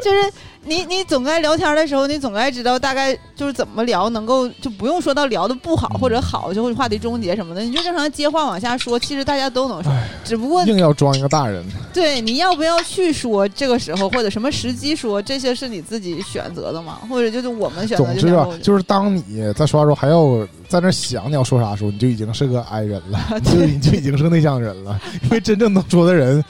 [0.00, 9.92] 就是你你总该聊天的时候，你总该知道大概就是怎么聊，能够就不用说到聊的不好嗯或者好，就会话题终结什么的，你就正常接话往下说，其实大家都能说，
[10.24, 25.00] 只不过硬要装一个大人，对你要不要去说这个时候或者什么时机说，这些是你自己选择的嘛，或者就是我们选择总之啊就是当你在说话时候还要在那想你要说啥的时候，你就已经是个 i 人了， 你就你就已经是个内向人了。
[25.24, 26.42] 因为真正能说的人，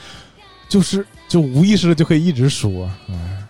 [0.69, 2.89] 就是就无意识的就可以一直说。
[3.09, 3.45] 哎，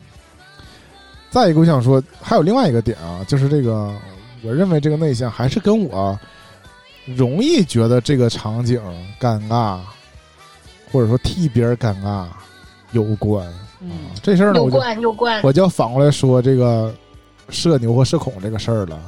[1.31, 3.95] 再一个，我想说，还有另外一个点啊，就是这个，
[4.43, 6.19] 我认为这个内向还是跟我
[7.05, 8.81] 容易觉得这个场景
[9.21, 9.79] 尴尬，
[10.91, 12.27] 或者说替别人尴尬
[12.93, 13.47] 有关。
[13.81, 16.95] 嗯啊，这事儿呢，有我就关有关，我就要反过来说这个
[17.51, 18.99] 社牛和社恐这个事儿了。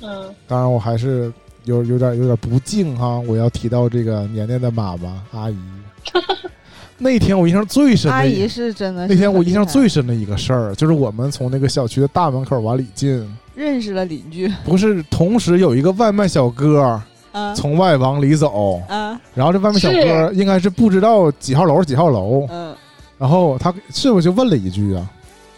[0.00, 1.32] 嗯，当然，我还是
[1.64, 5.56] 有有点有点不敬哈，我要提到这个年年的妈妈阿姨。
[6.98, 13.24] 那天我印象最深的阿姨是真的是那天我印象最深的一个事儿，就是我们从那个小区的大门口往里进，
[13.54, 14.52] 认识了邻居。
[14.64, 22.74] 不是同时有一个外卖小哥啊从外往里走，啊然后这外卖小哥应该是不知道几号楼几号楼，嗯。
[23.16, 25.08] 然后他是不是就问了一句啊？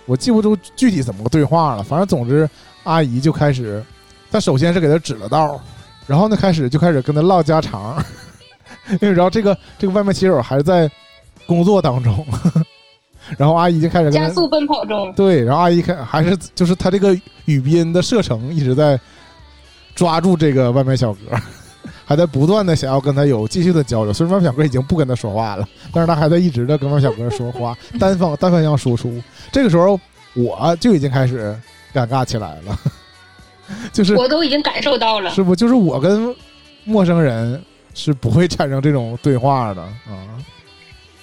[0.07, 2.49] 我记不住具体怎么个对话了，反正总之
[2.85, 3.83] 阿姨就开始，
[4.31, 5.61] 她首先是给他指了道，
[6.07, 8.03] 然后呢开始就开始跟他唠家常，
[8.93, 10.91] 因为然后这个这个外卖骑手还是在
[11.51, 12.25] 工作当中，
[13.37, 17.13] 然后阿姨就开始加速奔跑中，对，然后阿姨开还是就是他这个
[17.47, 18.97] 语音的射程一直在
[19.97, 21.37] 抓住这个外卖小哥，
[22.07, 24.13] 还在不断的想要跟他有继续的交流。
[24.13, 29.21] 虽然外卖小哥已经不跟他说话了，但是他还在一直的跟外卖小哥说话， 单方单方向输出。
[29.51, 29.99] 这个时候
[30.35, 31.59] 我就已经开始
[31.93, 32.79] 尴尬起来了，
[33.93, 35.31] 就是我都已经感受到了。
[35.31, 36.33] 是不就是我跟
[36.85, 37.61] 陌生人
[37.93, 40.39] 是不会产生这种对话的啊。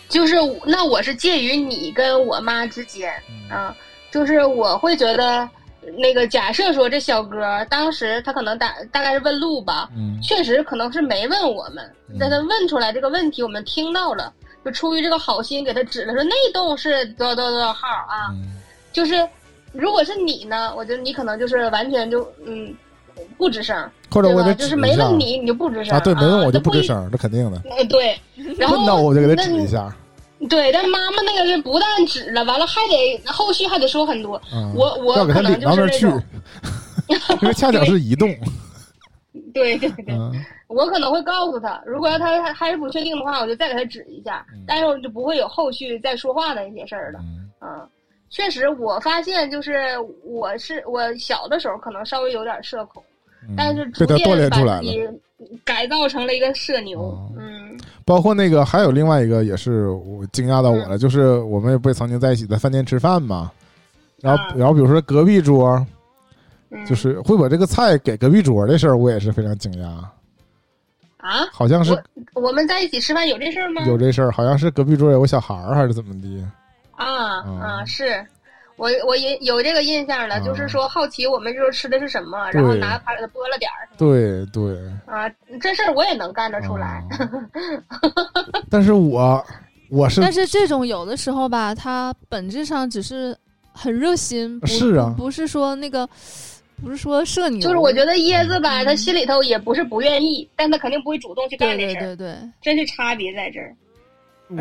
[0.10, 0.36] 就是
[0.66, 3.56] 那我是介于你跟我妈之间嗯。
[3.58, 3.76] 啊，
[4.12, 5.50] 就是我会觉得
[5.98, 10.20] 那个假设说这小哥当时他可能大大概是问路吧，嗯。
[10.22, 14.34] 确实可能是没问我们嗯，但他问出来这个问题，我们听到了，
[14.66, 18.58] 就出于这个好心给他指了，说那栋是多少多少多少号啊，嗯。
[18.92, 19.28] 就是
[19.74, 22.74] 如果是你呢，我觉得你可能就是完全就嗯
[23.38, 23.76] 不吱声，
[24.12, 24.30] 或者？
[24.30, 27.62] 我得就是没问你你就不吱声啊，对，没问我就不吱声，这肯定的。
[27.70, 28.20] 呃，对，
[28.58, 29.94] 然后问到我就给他指一下。
[30.50, 34.40] 对，但妈妈那个是不但指了，完了还得后续还得说很多。
[34.54, 36.06] 嗯，我我要给他可能就领到那儿去
[37.42, 38.30] 因为恰巧是移动。
[39.54, 40.32] 对对对，嗯
[40.68, 47.20] 我可能会告诉他，如果要他还还是不确定的话，我就再给他指一下嗯，但是我就不会有后续再说话的一些事儿了。
[47.24, 47.90] 嗯嗯，
[48.30, 49.74] 确实，我发现就是
[50.24, 53.02] 我是我小的时候可能稍微有点社恐，
[53.48, 55.14] 嗯但是逐被他锻炼出来了。
[55.64, 57.32] 改造成了一个社牛哦。
[57.38, 63.52] 嗯包括那个还有另外一个也是我惊讶到我了，就是我们也不曾经在一起在饭店吃饭嘛，
[64.22, 65.86] 然后、啊然后比如说隔壁桌
[66.70, 69.86] 嗯，就是会把这个菜给隔壁桌的事儿，我也是非常惊讶，
[71.18, 72.02] 啊，好像是
[72.34, 73.86] 我们在一起吃饭有这事儿吗？
[73.86, 76.28] 有这事儿，好像是隔壁桌有个小孩儿还是怎么的，
[76.98, 77.60] 啊嗯。
[77.62, 78.26] 啊，是。
[78.76, 84.78] 我我也有这个印象了，啊就是说好奇我们这时候吃的是什么，然后拿盘给它拨了点儿对对，
[85.08, 85.28] 啊，
[85.60, 87.04] 这事儿我也能干得出来。
[87.88, 87.98] 啊
[88.70, 89.44] 但是我
[89.90, 93.36] 我是但是这种有的时候吧，它本质上只是
[93.74, 96.08] 很热心，不是啊不不是说那个，
[96.84, 98.86] 不是说社牛，就是我觉得椰子吧，嗯。
[98.86, 103.76] 他心里头也不是不愿意，但他肯定不会主动去干这事儿，对对对，真是差别在这儿。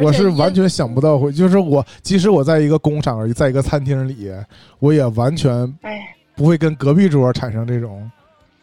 [0.01, 4.30] 我是完全想不到会，就是我即使我在一个工厂，在一个餐厅里，
[4.78, 6.01] 我也完全哎，
[6.34, 8.11] 不会跟隔壁桌产生这种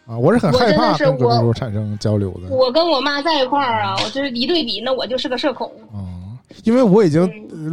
[0.06, 2.54] 啊，我是很害怕跟隔壁桌产生交流的。
[2.54, 5.72] 我跟我妈在一块儿啊，我就是一对比，那我就是个社恐。
[5.94, 7.26] 嗯，因为我已经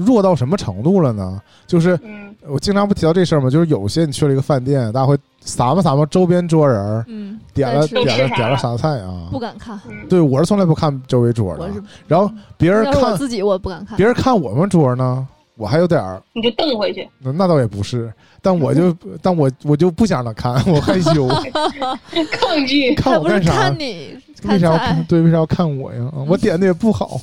[0.07, 1.43] 弱到什么程度了呢？
[1.67, 3.51] 就是嗯我经常不提到这事儿吗？
[3.51, 9.39] 就是有些你去了一个饭店，大家会撒嘛撒嘛周边桌人儿嗯，点了点了点了啥菜啊不？
[9.39, 11.71] 敢看，嗯，对，我是从来不看周围桌的
[12.09, 15.27] 然后别人看自己我不敢看别，人看我们桌呢，
[15.57, 21.29] 我还有点儿你就瞪回去，那那倒也不是，但我就 但我我就不想让他看， 我害羞，
[22.33, 22.95] 抗拒。
[22.95, 23.79] 看我干啥看？
[23.79, 24.17] 你
[24.49, 26.11] 为啥要？，对，为啥要看我呀？
[26.27, 27.21] 我点的也不好，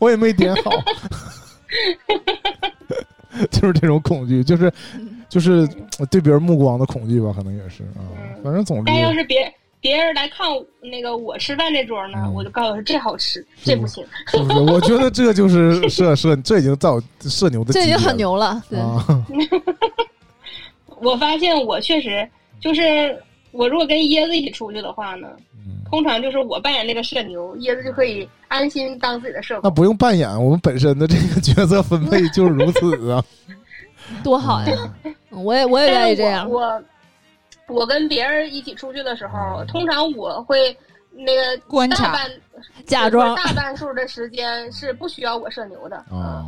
[0.00, 0.70] 我也没点好，
[3.50, 5.68] 就是这种恐惧，就是嗯就是
[6.10, 8.00] 对别人目光的恐惧吧，可能也是啊。
[8.00, 10.46] 嗯反正总之但要是别别人来看
[10.80, 14.04] 那个我吃饭这桌呢，嗯我就告诉他这好吃，是这不行。
[14.28, 14.58] 是不是？
[14.60, 19.04] 我觉得这就是 社社，这已经到社牛的这已经很牛了，对，啊。
[21.00, 22.28] 我发现我确实
[22.60, 23.16] 就是，
[23.58, 25.28] 我如果跟椰子一起出去的话呢，
[25.66, 29.62] 嗯通常就是我扮演那个社牛，椰子就可以安心当自己的社恐。
[29.64, 33.24] 那不用扮演，我们本身的这个角色分配就是如此啊。
[34.22, 34.76] 多好呀！
[35.02, 36.60] 嗯我也我也愿意这样，我
[37.66, 40.74] 我我跟别人一起出去的时候，嗯通常我会
[41.12, 42.30] 那个观察大半
[42.86, 46.44] 假装大半数的时间是不需要我社牛的，嗯，啊，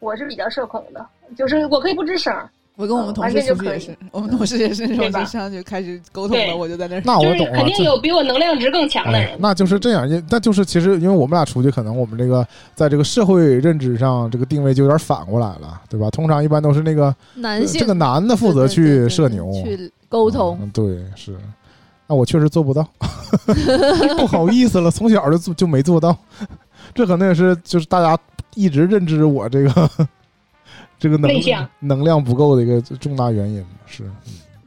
[0.00, 1.04] 我是比较社恐的，
[1.36, 2.32] 就是我可以不吱声，
[2.76, 7.00] 我跟我们同事出去也是，我们同事也是那种，就上去开始沟通了，我就在那。
[7.04, 9.38] 那我懂了，就是肯定有比我能量值更强的哎人，。
[9.38, 12.44] 那就是这样，因那就是其实因为我们俩出去，可能我们这个
[12.74, 16.10] 在这个社会认知上，这个定位就有点反过来了，对吧？
[16.10, 21.36] 通常一般都是那个男性这个男的负责去社牛去沟通，嗯对，是。
[22.06, 22.86] 那我确实做不到，
[24.18, 26.14] 不好意思了，从小就做就没做到，
[26.94, 28.18] 这可能也是就是大家
[28.56, 29.90] 一直认知我这个
[31.04, 34.10] 这个能内向能量不够的一个重大原因是。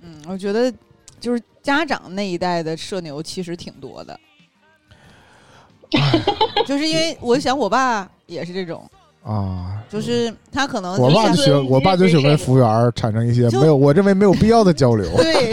[0.04, 0.72] 嗯，我觉得
[1.20, 4.20] 就是家长那一代的社牛其实挺多的，
[6.68, 8.88] 就是因为我想我爸也是这种，
[9.24, 15.06] 啊，就是他可能我爸就喜欢，我爸就喜欢跟服务员产生一些没有我认为没有必要的交流。
[15.18, 15.52] 对，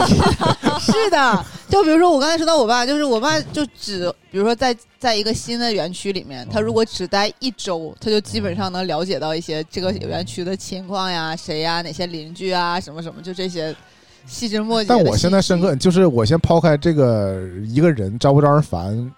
[0.79, 1.45] 是的。
[1.69, 13.75] 就比如说我刚才说到我爸，就是我爸就只，比如说在在一个新的园区里面，他如果只待一周，他就基本上能了解到一些这个园区的情况呀、谁呀、哪些邻居啊，什么什么，就这些
[14.25, 14.89] 细枝末节。
[14.89, 19.11] 但我现在深刻就是我先抛开这个一个人招不招人烦，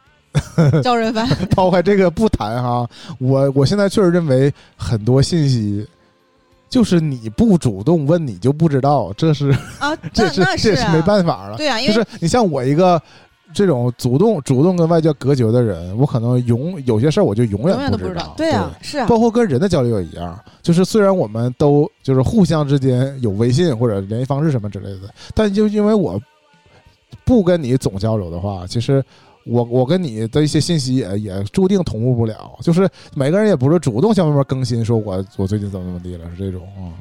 [0.82, 1.26] 招人烦。
[1.54, 5.86] 抛开这个不谈哈，我我现在确实认为很多信息。
[6.68, 11.56] 就是你不主动问，你就不知道，这是啊， 这是这也是没办法了。
[11.56, 13.00] 对啊，因为就是你像我一个
[13.54, 18.34] 这种主动主动跟外界隔绝的人，我可能永有些事儿我就永永远远知都不知道。
[18.36, 26.20] 对啊，是啊，包括跟人的交流也一样，就是虽然我们都就是互相之间有微信或者联系方式什么之类的，但就因为我
[27.24, 29.02] 不跟你总交流的话，其实
[29.46, 32.58] 我我跟你的一些信息也也注定同步不了。
[32.60, 36.92] 就是每个人也不是主动向外面更新，说我我最近怎么怎么地了，是这种啊，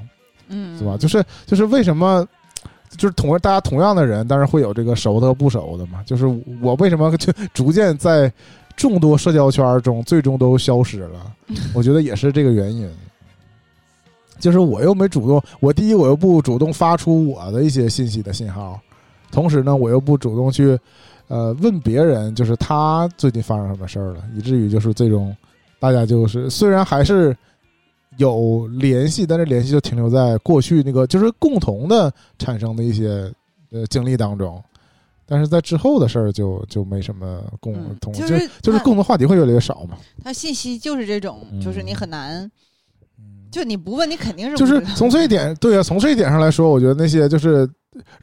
[0.47, 0.95] 嗯，是吧？
[0.97, 2.27] 就是就是为什么？
[2.97, 6.01] 就是同大家同样的人，但是会有这个熟的和不熟的嘛。
[6.05, 6.25] 就是
[6.61, 8.31] 我为什么就逐渐在
[8.77, 11.33] 众多社交圈中最终都消失了？
[11.75, 12.89] 我觉得也是这个原因。
[14.39, 18.79] 就是我又没主动，我第一我又不主动发出我的一些信息的信号，
[19.31, 20.77] 同时呢，我又不主动去
[21.27, 25.35] 呃问别人，就是他最近发生什么事儿了，以至于就是这种
[25.79, 27.35] 大家就是虽然还是
[28.17, 33.31] 有联系，但是联系就停留在过去那个就是共同的产生的一些
[33.71, 34.63] 呃经历当中，
[35.25, 39.97] 但是在之后的事儿就就没什么共嗯同，就就是就是共同话题会越来越少嘛。
[40.23, 42.49] 他信息就是这种，就是你很难，
[43.51, 47.69] 就你不问，你肯定是就是从这一点，对啊，从这一点上来说，我觉得那些就是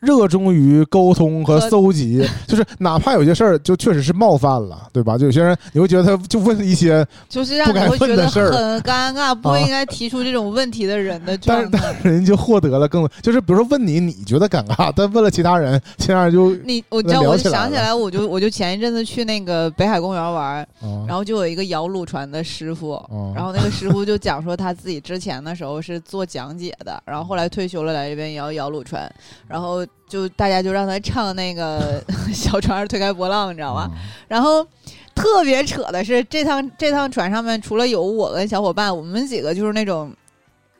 [0.00, 5.18] 热衷于沟通和和搜集， 就是哪怕有些事儿就确实是冒犯了，对吧？
[5.18, 12.08] 就有些人你会觉得他就问一些，就是让你会觉得很尴尬，不应该提出这种问题的人的 但是。
[12.08, 23.04] 人就获得了更就是比如说问你，你觉得尴尬，但问了其他人，其他人就 你我知道，我就想起来，我就我就前一阵子去那个北海公园玩，啊，然后就有一个摇橹船的师傅，啊
[23.34, 29.12] 然后那个师傅就讲说他自己之前的时候是做讲解的，然后后来退休了来这边摇摇橹船，
[29.46, 29.61] 然后
[30.08, 32.02] 就大家就让他唱那个
[32.34, 33.90] 小船儿推开波浪，你知道吗？
[34.28, 34.66] 然后
[35.14, 40.12] 特别扯的是，这趟这趟船上面除了有我跟小伙伴，我们几个就是那种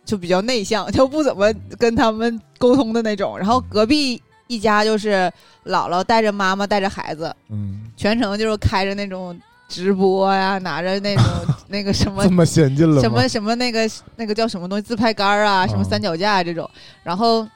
[0.04, 3.38] 就比较内向，就不怎么跟他们沟通的那种。
[3.38, 5.32] 然后隔壁一家就是
[5.64, 11.24] 姥姥带着妈妈带着孩子，嗯，全程就是开着那种直播呀，拿着那种
[11.68, 13.00] 那个什么这么先进了？
[13.00, 16.68] 什么什么那个那个叫什么东西自拍杆啊，什么啊三脚架这种，
[17.02, 17.48] 然后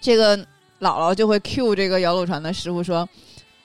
[0.00, 0.36] 这个
[0.80, 3.08] 姥姥就会 cue 这个摇橹船的师傅说，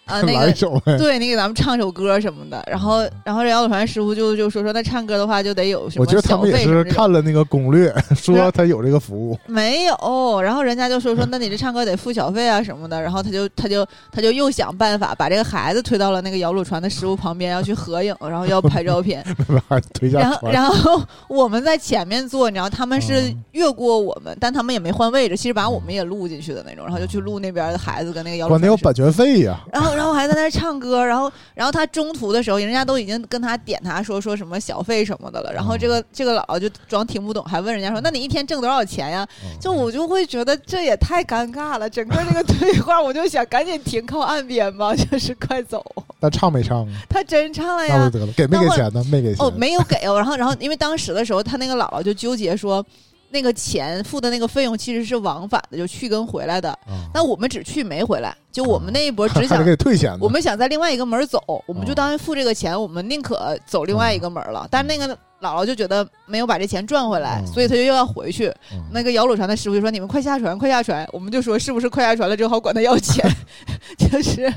[0.11, 0.51] 啊、那个。
[0.97, 6.83] 对你给咱们唱首歌什么的，然后然后这摇橹船师傅就就说说那唱歌的话就得有什么我觉得他小们也是。
[6.85, 9.37] 看了那个攻略，说他有这个服务。
[9.47, 19.23] 没有，然后人家就说说，那你这唱歌得付小费啊什么的，然后他就他就他就又想办法把这个孩子推到了那个摇橹船的师傅旁边，要去合影， 然后要拍照片，
[20.11, 29.59] 然后，然后我们在前面坐，你知道他们是嗯越过我们，但他们也没换位置，其实把我们也录进去的那种，然后就去录那边的孩子跟那个摇橹船版权费呀。
[29.71, 39.27] 然后，然后还在那唱歌，然后，然后他中途的时候，人家都已经跟他点他说说什么小费什么的了，然后这个这个姥姥就装听不懂，还问人家说，那你一天挣多少钱呀？
[39.59, 45.85] 就我就会觉得这也太尴尬了，整个这个对话，我就想赶紧停靠岸边吧，就是快走。
[46.19, 46.93] 他唱没唱啊？
[47.07, 49.03] 他真唱了呀那就，得了，给没给钱呢？
[49.11, 49.45] 没给钱。
[49.45, 50.15] 哦，没有给哦。
[50.17, 52.83] 然后，然后，因为当时的时候，他那个姥姥就纠结说，
[53.31, 56.69] 那个钱付的那个费用其实是往返的，就去跟回来的。
[56.69, 60.17] 啊，那我们只去没回来，就我们那一波只想退钱。
[60.19, 64.67] 我们想在另外一个门儿走，我们就哦当付这个钱，我们宁可走另外一个门儿了。
[64.69, 68.47] 但是那个姥姥就觉得没有把这钱赚回来，嗯所以他就又要回去。
[68.73, 72.35] 嗯那个摇橹船的师傅就说：“你们快下船，快下船！”我们就说：“是不是快下船了？
[72.35, 73.25] 正好管他要钱。
[73.97, 74.53] ”就是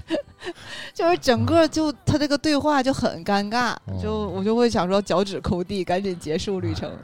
[0.93, 6.91] 就是整个就他这个对话就很尴尬，哦就我就会想说脚趾抠地，赶紧结束旅程。
[6.91, 6.97] 就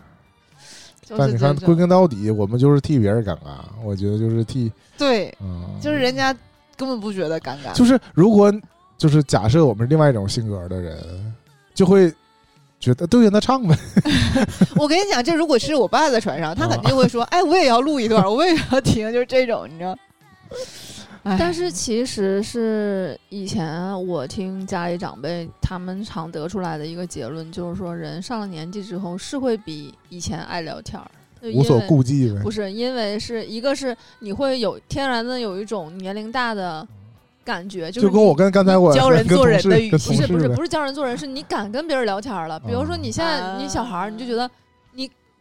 [1.18, 3.58] 但你看，归根到底，我们就是替别人尴尬。
[3.84, 6.34] 我觉得就是替，对，嗯，就是人家
[6.76, 8.52] 根本不觉得尴尬，就是如果
[8.96, 11.34] 就是假设我们是另外一种性格的人，
[11.74, 12.12] 就会
[12.78, 13.76] 觉得对呀，那唱呗。
[14.76, 19.96] 我跟你讲，这如果是我爸在船上，他肯定会说：“哎，我也要录一段，我也要听。”就是这种，你知道。
[21.22, 31.10] 哎但是其实是以前我听家里长辈他们常得出来的一个结论，就是说人上了年纪之后是会比以前爱聊天儿，
[31.42, 32.50] 因无所为顾忌呗不。
[32.50, 36.86] 是因为是一个是你会有天然的有一种年龄大的
[37.44, 42.58] 感觉，就是你就跟我跟刚才我教人做人的语气不是不是不是教人做人，是你敢跟别人聊天儿了。
[42.60, 44.50] 比如说哦你现在你小孩啊儿，你就觉得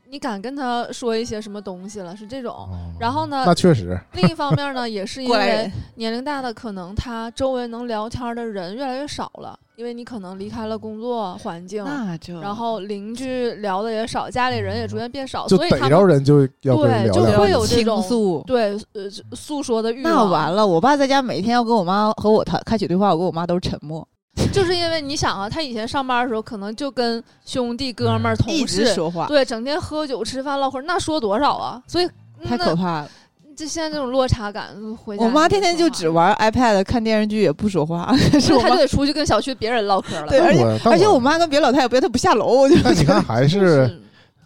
[0.10, 2.52] 你你敢跟他说一些什么东西了，是这种。
[2.54, 17.40] 哦然后呢那确实，另一方面呢，也是 因为年龄大的，可能他周围能聊天的人越来越少了，因为你可能离开了工作环境，那就然后邻居聊的也少，家里人也逐渐变少，所以他们着人就要跟人对就聊聊。
[17.40, 18.44] 会有这种倾诉。
[18.46, 20.14] 对呃诉说的欲望。
[20.14, 24.06] 那完了，我爸在家每天要跟我妈和我谈开启对话，我跟我妈都是沉默，
[24.52, 31.82] 就是因为你想啊，他以前上班的时候，可能就跟兄弟哥们儿、同一直事，说话，对，整天喝酒吃饭唠嗑，那说多少啊？
[31.88, 32.08] 所以
[32.44, 33.10] 太可那怕了。
[33.56, 38.16] 就现在这种落差感，回家我妈天天就只玩 iPad 看电视剧，也不说话。
[38.16, 40.28] 是是我妈就得出去跟小区别人唠嗑了。
[40.30, 44.02] 对而且而且我妈跟别老太太不，她不下楼，我就但你看还是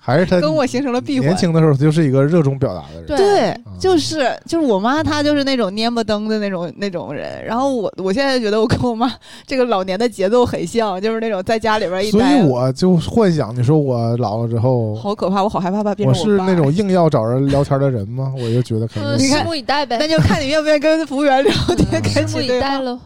[0.05, 1.37] 还是他跟我形成了闭环年。
[1.37, 3.05] 轻的时候，他就是一个热衷表达的人。
[3.07, 7.43] 对就是就是我妈，她就是那种蔫巴登的那种那种人。
[7.45, 9.09] 然后我我现在觉得我跟我妈
[9.47, 18.33] 这个老年的节奏很像，就是那种在家里边一所以，我就幻想，你说我老了之后，好可怕，我好害怕怕变我成爸是那种硬要找人聊天的人吗？
[18.35, 19.97] 我就觉得肯嗯，定是你看拭目以待呗。
[19.99, 22.59] 那就看你愿不愿意跟服务员聊天，嗯 开拭目以。
[22.59, 22.99] 待喽。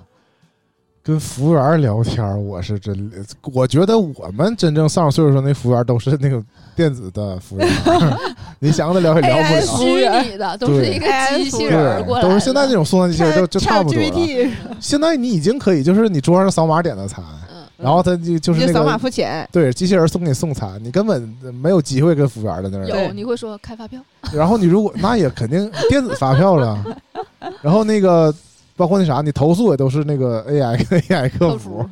[1.08, 3.10] 跟服务员聊天，我是真，
[3.54, 6.44] 我觉得我们真正上岁数的那服务员都是那种
[6.76, 7.70] 电子的服务员，
[8.60, 9.62] 你想跟他聊也聊不了。
[9.62, 14.52] 虚拟的都是一个机器人过，来，都是现在这种送餐机器人就就差不多了。
[14.82, 17.24] 现在你已经可以，就是你桌上扫码点的餐，
[17.56, 22.86] 嗯，然后他就就是那个扫码个付钱，对机器人送给你送餐，你根本没有机会跟服务员在那儿。
[23.06, 24.02] 有你会说开发票，
[24.34, 26.84] 然后你如果那也肯定电子发票了，
[27.62, 28.34] 然后那个
[28.78, 30.78] 包括那啥，你投诉也都是那个 AI
[31.10, 31.86] AI 客服，。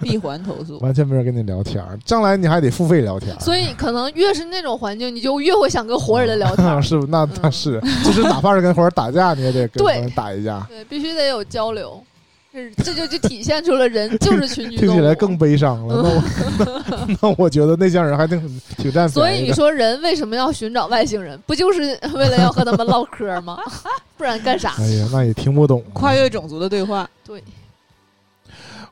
[0.00, 0.78] 闭环投诉。
[0.78, 3.38] 完全没人跟你聊天儿，将来你还得付费聊天儿。
[3.38, 6.80] 所以可能越是那种环境，你就越会想跟活人的聊天儿。
[6.82, 12.02] 是那那嗯是，就是哪怕是跟活人打架，你也得跟活人打一架，对，必须得有交流，
[12.54, 14.92] 这这就就体现出了人就是群 居听动物。
[14.92, 16.02] 听起来更悲伤了。
[16.02, 16.22] 那我
[17.06, 19.40] 那那我觉得内向人还挺挺占所以。
[19.42, 21.36] 你说人为什么要寻找外星人？
[21.46, 21.80] 不就是
[22.14, 23.58] 为了要和他们唠嗑吗？
[24.16, 24.74] 不然干啥？
[24.78, 25.82] 哎呀，那也听不懂。
[25.92, 27.42] 跨越种族的对话，对，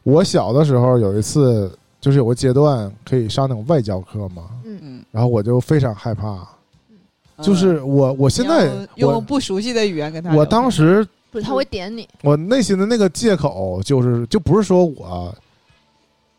[0.02, 6.44] 我小的时候有一次，就是有个阶段可以上那种外教课嘛，嗯嗯，然后我就非常害怕，
[7.40, 15.34] 就是我我现在用不熟悉的语言跟他我当时不是他会点你，我内心的那个借口就是，就不是说我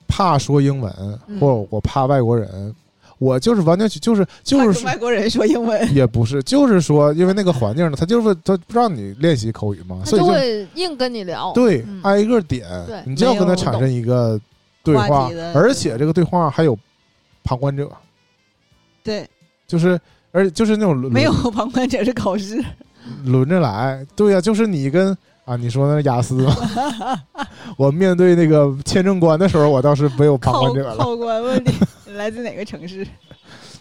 [0.08, 0.94] 怕说英文，
[1.28, 1.40] 嗯。
[1.40, 2.74] 或者我怕外国人，
[3.18, 11.52] 我就是完全就是就是外国人说英文，也不是，就是说，因为那个环境呢，他就是他不让你练习口语嘛，他所以就会硬跟你聊。
[11.54, 12.00] 对嗯。
[12.04, 14.40] 挨个点对，你就要跟他产生一个
[14.84, 16.78] 对话话题的，而且这个对话还有
[17.44, 17.90] 旁观者，
[19.04, 19.28] 对，
[19.66, 20.00] 就是
[20.32, 22.64] 而且就是那种没有旁观者是考试，
[23.26, 26.56] 轮着来，对呀、就是你跟啊，你说那雅思吗？
[27.78, 31.72] 我面对那个签证官的时候，我倒是没有旁考观者了，考官问你
[32.08, 33.06] 你来自哪个城市，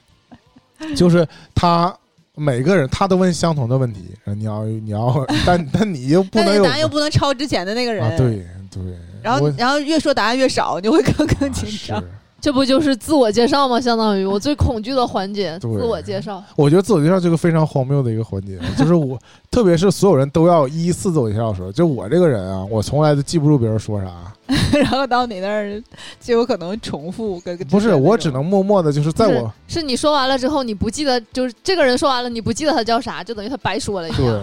[0.97, 1.95] 就是他
[2.35, 8.83] 每个人他都问相同的问题，你要你要， 但但你又不能有答案又不能超之前的那个人，啊，对对，
[9.23, 12.03] 然后然后越说答案越少，你就会更更紧是张。。
[12.43, 13.81] 这不就是自我介绍吗？
[13.81, 16.43] 相当于我最恐惧的环节，自我介绍。
[16.57, 19.17] 我觉得自我介绍是个非常荒谬的一个环节，就是我，
[19.49, 24.11] 特别是所有人都要依次自我介绍的时候，就我这个人啊，我从来都记不住别人说啥，
[24.77, 25.81] 然后到你那儿
[26.21, 34.43] 就有可能重复跟不是，我只能默默的，就是在我是你说完了之后，你不记得，就是这个人说完了，你不记得他叫啥，就等于他白说了一对。，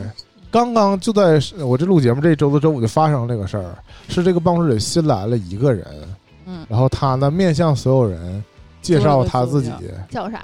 [0.50, 3.76] 刚刚就在我这录节目这一周的周五就发生了这个事儿，
[4.08, 5.86] 是这个办公室里新来了一个人，
[6.52, 8.44] 嗯，然后他呢面向所有人
[8.82, 9.72] 介绍他自己
[10.10, 10.40] 叫啥？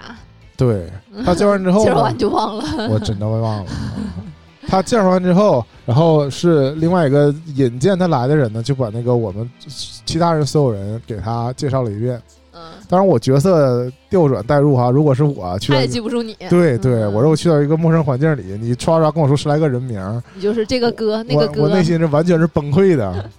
[0.56, 0.88] 对
[1.26, 2.64] 他介绍完之后介绍完，就忘了。
[2.90, 3.72] 我真的会忘了。
[4.68, 9.50] 他介绍完之后，然后是另外一个引荐他来的人呢，就把那个我们
[10.06, 12.22] 其他人所有人给他介绍了一遍。
[12.54, 16.36] 嗯，当然，我角色调转代入哈，如果是我去他也记不住你。
[16.50, 21.76] 对对，嗯我说我去到一个陌生环境里，你唰唰跟我说十来个人名，你就是这个哥，那个哥我哥。
[21.76, 23.30] 内心是完全是崩溃的。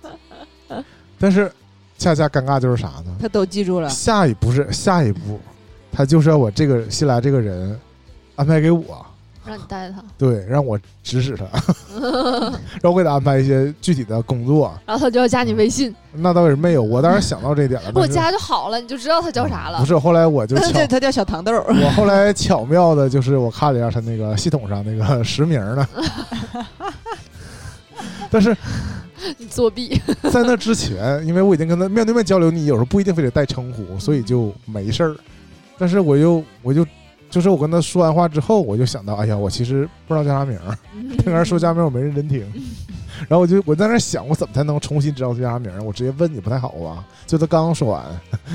[1.18, 1.50] 但是
[1.98, 3.16] 恰恰尴尬就是啥呢？
[3.20, 5.40] 他都记住了，下一步是下一步，
[5.90, 7.78] 他就是要我这个新来这个人
[8.36, 9.04] 安排给我，
[9.46, 11.44] 让你带他，对，让我指使他，
[12.82, 14.76] 让我给他安排一些具体的工作。
[14.84, 17.92] 然后他就要加你微信，那倒是没有，我当时想到这点了。
[17.94, 19.86] 我加就好了，你就知道他叫啥了不。
[19.86, 25.88] 是，后来我就 巧对，，他叫小糖豆， 我后来巧妙的就是我看了一下他那个系统上那个实名呢。
[28.30, 28.56] 但是
[29.38, 30.00] 你 作弊，
[30.30, 35.16] 在那之前，因为我已经跟他面对面交流，你有时候不一定非得带称呼，所以就没事儿。
[35.78, 36.86] 但是我又我就
[37.30, 40.76] 就是我跟他说完话之后，我就想到，哎呀，我其实不知道叫啥名儿，
[41.18, 42.44] 听人说家名我没认真听。
[43.28, 45.82] 然后我就我在那儿想，我怎么才能重新知道他叫啥名儿？
[45.82, 47.04] 我直接问你不太好吧？
[47.26, 48.04] 就他刚刚说完，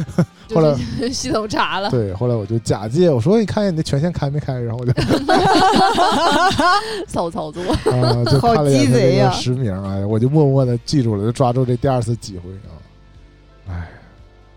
[0.54, 0.76] 后来
[1.12, 4.94] 系统查了，对，后来我就假借我说你看一下你的权限开没开，然后我就
[7.08, 7.62] 骚操作。
[7.92, 12.78] 啊就看了一眼他好鸡贼这个呀实名，哎，我就默默的记住了，就抓住这第二次机会啊！
[13.70, 13.90] 哎，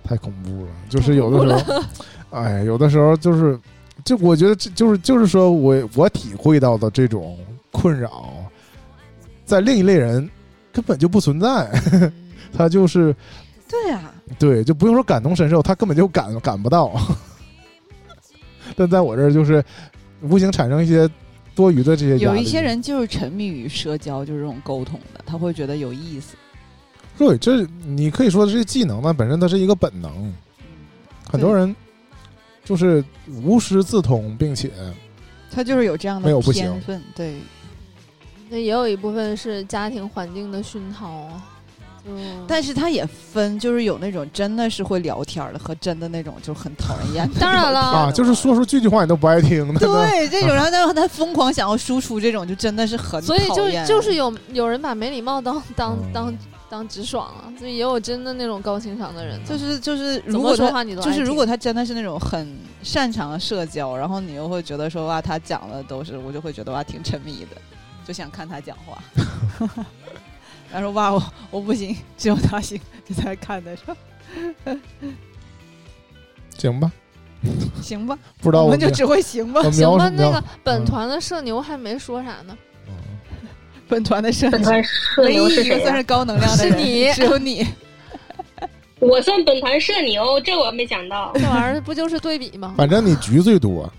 [0.03, 1.83] 太恐怖了，就是有的时候，
[2.39, 3.59] 哎，有的时候就是，
[4.05, 7.39] 就我觉得这就是就是说我我体会到的这种
[7.73, 8.34] 困扰，
[9.45, 10.29] 在另一类人
[10.73, 12.13] 根本就不存在，嗯。
[12.57, 13.13] 他就是
[13.69, 16.95] 对啊、对，就不用说感同身受，他根本就感感不到。
[18.77, 19.65] 但在我这儿就是
[20.21, 21.11] 无形产生一些
[21.57, 22.17] 多余的这些。
[22.19, 26.37] 有一些人就是沉迷于社交，就是这种沟通的，他会觉得有意思。
[27.19, 30.33] 对，这你可以说这个技能呢，本身它是一个本能，
[31.29, 31.75] 很多人
[32.65, 33.05] 就是
[33.43, 34.71] 无师自通，并且
[35.51, 36.63] 他就是有这样的没有不行。
[36.63, 37.35] 天分，对，
[38.49, 41.43] 那也有一部分是家庭环境的熏陶啊。
[42.05, 42.11] 就
[42.47, 47.27] 但是他也分，就是有那种真的是会聊天的，和真的那种就很讨人厌。
[47.41, 56.39] 当然了啊，就是说出句句话你都不爱听，那那对这种，然后他他疯狂想要输出这种，就真的是很所以就讨厌就是有有人把没礼貌当当嗯当
[56.69, 67.57] 当直爽了，所以也有真的那种高情商的人呢，就是就是，如果说话你都就是如果他真的是那种很擅长社交，然后你又会觉得说哇，他讲的都是，我就会觉得哇挺沉迷的，
[68.07, 68.99] 就想看他讲话。
[70.73, 73.97] 他说哇，我我不行，只有他行，就在看的时候，
[76.59, 76.91] 行吧，
[77.81, 79.63] 行吧，不知道我我们就只会行吧。
[79.71, 82.57] 行吧，那个本团的社牛还没说啥呢。
[82.89, 82.95] 嗯
[83.87, 87.67] 本团的社牛社唯牛是谁呀、一一个算是高能量的人，是你只有你。
[88.99, 91.31] 我算本团社牛，这我没想到。
[91.35, 92.75] 这玩意儿不就是对比吗？
[92.77, 93.93] 反正你局最多，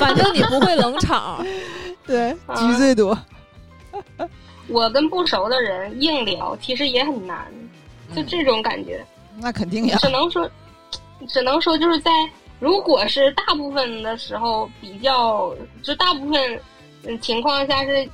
[0.00, 1.44] 反正你不会冷场，
[2.10, 3.16] 对，啊局最多。
[4.68, 7.46] 我跟不熟的人硬聊，其实也很难，
[8.14, 9.04] 就这种感觉。
[9.38, 10.50] 那肯定呀，只能说，
[11.28, 12.10] 只能说就是在
[12.58, 16.60] 如果是大部分的时候比较，就大部分
[17.04, 18.08] 嗯情况下是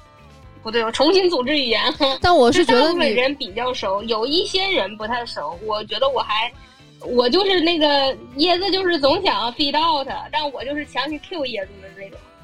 [0.62, 1.80] 不对，我重新组织语言。
[2.20, 5.58] 但我是大觉得大部分人比较熟，有一些人不太熟。
[5.64, 6.52] 我觉得我还，
[7.00, 7.86] 我就是那个
[8.36, 12.35] 椰子，就是总想 feed out，但我就是强行 Q 椰子的那种，嗯，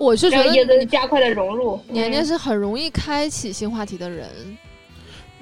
[0.00, 1.78] 我是觉得子加快了融入。
[1.88, 4.26] 年年嗯是很容易开启新话题的人。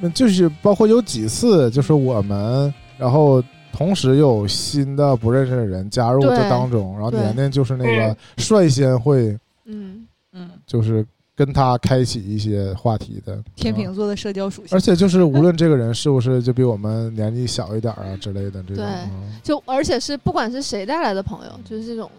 [0.01, 3.43] 那就是包括有几次，就是我们，然后
[3.73, 11.07] 同时又有新的不认识的人加入这当中，然后年年就是那个嗯率先会，嗯，嗯，就是
[11.37, 14.81] 跟他开启一些话题的天啊秤座的社交属性而。
[14.81, 22.11] 且就是无论 这个人是不是就比我们年纪小一点啊之类的这种，对嗯就而且是不管是谁带来的朋友，就是这种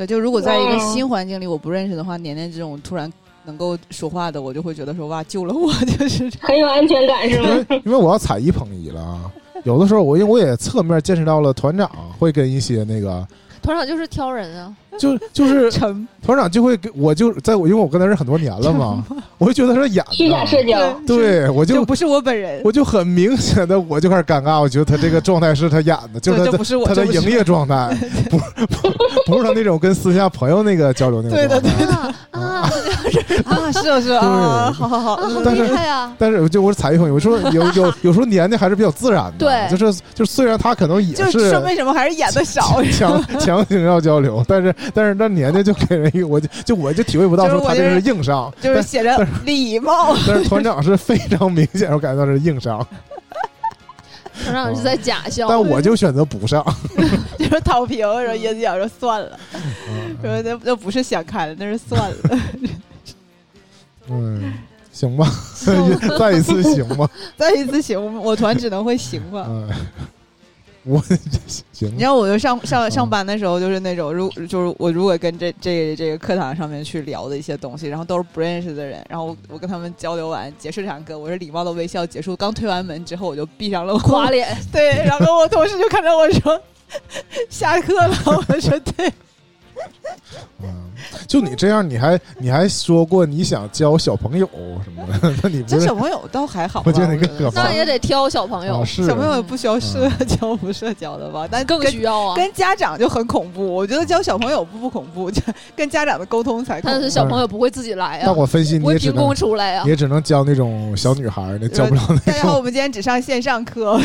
[0.00, 3.12] 对，就如果在一个嗯新环境里我不认识的话，年年这种突然
[3.44, 7.66] 能够说话的，我就会觉得说哇救了我， 就是很有安全感是因吗？
[7.84, 9.30] 因为我要踩一捧一了啊。
[9.64, 13.28] 有的时候我因为我也侧面见识到了团长会跟一些那个
[13.62, 14.72] 团长就是挑人啊。
[14.98, 19.02] 就就是 沉团长就会给我就在我因为我跟他认识很多年了嘛，
[19.38, 27.96] 我就觉得他是演虚假社的，交，对我就就不是我本人，我就很明显的我就开始尴尬，我觉得他这个状态是他演的，就是他不是我，他的营业状态，
[28.28, 28.90] 不不
[29.26, 31.96] 不是他那种跟私下朋友那个交流那对的个状态。
[31.96, 32.70] 啊啊，
[33.46, 36.12] 啊，是啊是啊啊，好好好，但是啊！
[36.18, 50.14] 但是就我是踩一捧，有时候有有有时候年纪还是比较自然的，对就是就是虽然他可能也就是说为什么还是演的少，强强行要交流，但是但是那年纪就给人一个，我就就我就体会不到说他这是硬伤，就是写着礼貌。
[50.26, 52.86] 但是团长是非常明显，我感觉到是硬伤，
[54.44, 56.64] 团长是在假笑，但我就选择不上。
[57.38, 59.38] 就是躺平，然后椰子讲说算了，
[59.88, 62.16] 嗯说那那不是想开了，那是算了。
[64.08, 64.52] 嗯，
[64.92, 65.26] 行吧，
[66.18, 69.46] 再一次行吧，再一次行，我团只能会行吧。
[69.48, 69.68] 嗯，
[70.84, 70.98] 我
[71.72, 86.60] 行你知道，我就上上嗯上班的时候，就是那种，如就是我如果跟这这这个课堂上面去聊的一些东西，然后都是不认识的人，然后我我跟他们交流完，结束这堂课，我是礼貌的微笑结束，刚推完门之后，我就闭上了花脸， 对，然后我同事就看着我说
[87.50, 88.16] 下课了，
[88.48, 89.12] 我说对，
[90.62, 90.68] 嗯，
[91.26, 94.48] 就你这样，你还你还说过你想教小朋友
[94.84, 101.48] 什么的， 那你不是小朋友倒还好吧，我觉得那个我可那也得挑小朋友啊，是小朋友也不需要社交不社交的吧？
[101.50, 102.36] 但更需要啊。
[102.36, 105.42] 跟家长就很恐怖，我觉得教小朋友不不恐怖，就
[105.76, 106.98] 跟家长的沟通才恐怖。
[106.98, 109.84] 但是小朋友不会自己来啊，那我分析你也只能出来啊。
[109.86, 112.62] 也只能教那种小女孩那，教不了那大家好，我。
[112.62, 113.98] 们今天只上线上课，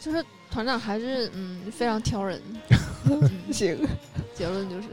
[0.00, 2.40] 就是团长还是嗯非常挑人，
[3.52, 3.76] 行，
[4.34, 4.84] 结论就是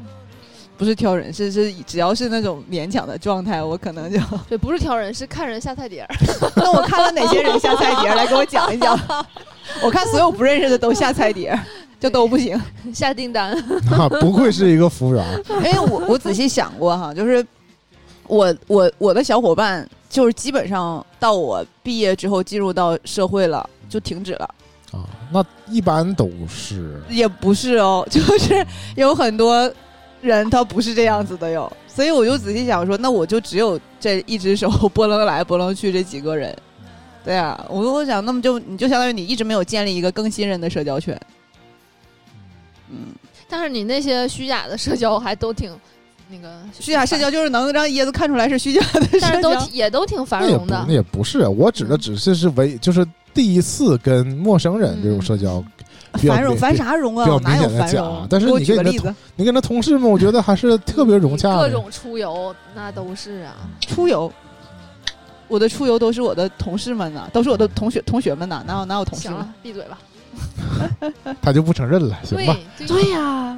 [0.78, 6.16] 不是挑人，是是只要是那种勉强的状态，我可能就对， 不是挑人，是看人下菜碟儿。
[6.56, 8.98] 那我看了哪些人下菜碟儿，来给我讲一讲。
[9.82, 11.60] 我看所有不认识的都下菜碟儿，
[12.00, 12.60] 就都不行。
[12.94, 13.52] 下订单，
[13.92, 15.44] 啊，不愧是一个服务员。
[15.50, 17.46] 因为我我仔细想过哈，就是
[18.28, 24.50] 我我我的小伙伴，就是基本上到我毕业之后进入到社会了，就停止了。
[24.94, 25.04] 啊，
[25.34, 28.66] 那一般都是也不是哦，就是
[28.96, 29.70] 有很多
[30.28, 36.56] 人他不是这样子的哟， 所以我就仔细想说，那我就只有这一只手拨楞来拨楞去这几个人，
[37.24, 41.20] 对啊，我我想那么就你就相当于你一直没有建立一个更新人的社交圈，
[42.90, 43.16] 嗯，
[43.50, 45.72] 但是你那些虚假的社交还都挺
[46.30, 50.94] 那个虚假社交，就是能让椰子看出来是虚假的社交，但是都也都挺繁那也不荣的那。
[50.94, 55.64] 也不是，我指的只是是唯就是第一次跟陌生人这种社交，
[56.14, 57.28] 繁荣繁啥荣啊？
[57.30, 58.26] 我哪有繁荣？
[58.30, 61.58] 但是我你跟你的举个例子，你跟他同事们，我觉得还是特别融洽的。
[61.58, 63.56] 各种出游那都是啊，
[63.88, 64.32] 出游。
[65.48, 69.38] 我的出游都是我的同事们呐，都是我的同学同学们呐，哪有哪有同事们？
[69.38, 69.98] 行了，闭嘴吧。
[71.42, 72.56] 他就不承认了，行吧？
[72.78, 73.58] 对对呀、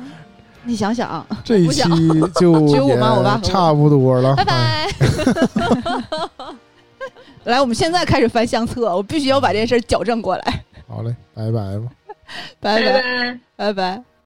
[0.64, 1.82] 你想想， 这一期
[2.40, 4.88] 就只有我妈我爸和我也差不多了，拜哎拜。
[7.46, 10.64] 来，我们现在开始翻相册，我必须要把这件事儿矫正过来。
[10.88, 11.86] 好嘞，拜拜吧。
[12.60, 13.40] 拜拜拜拜。
[13.56, 14.19] 拜拜。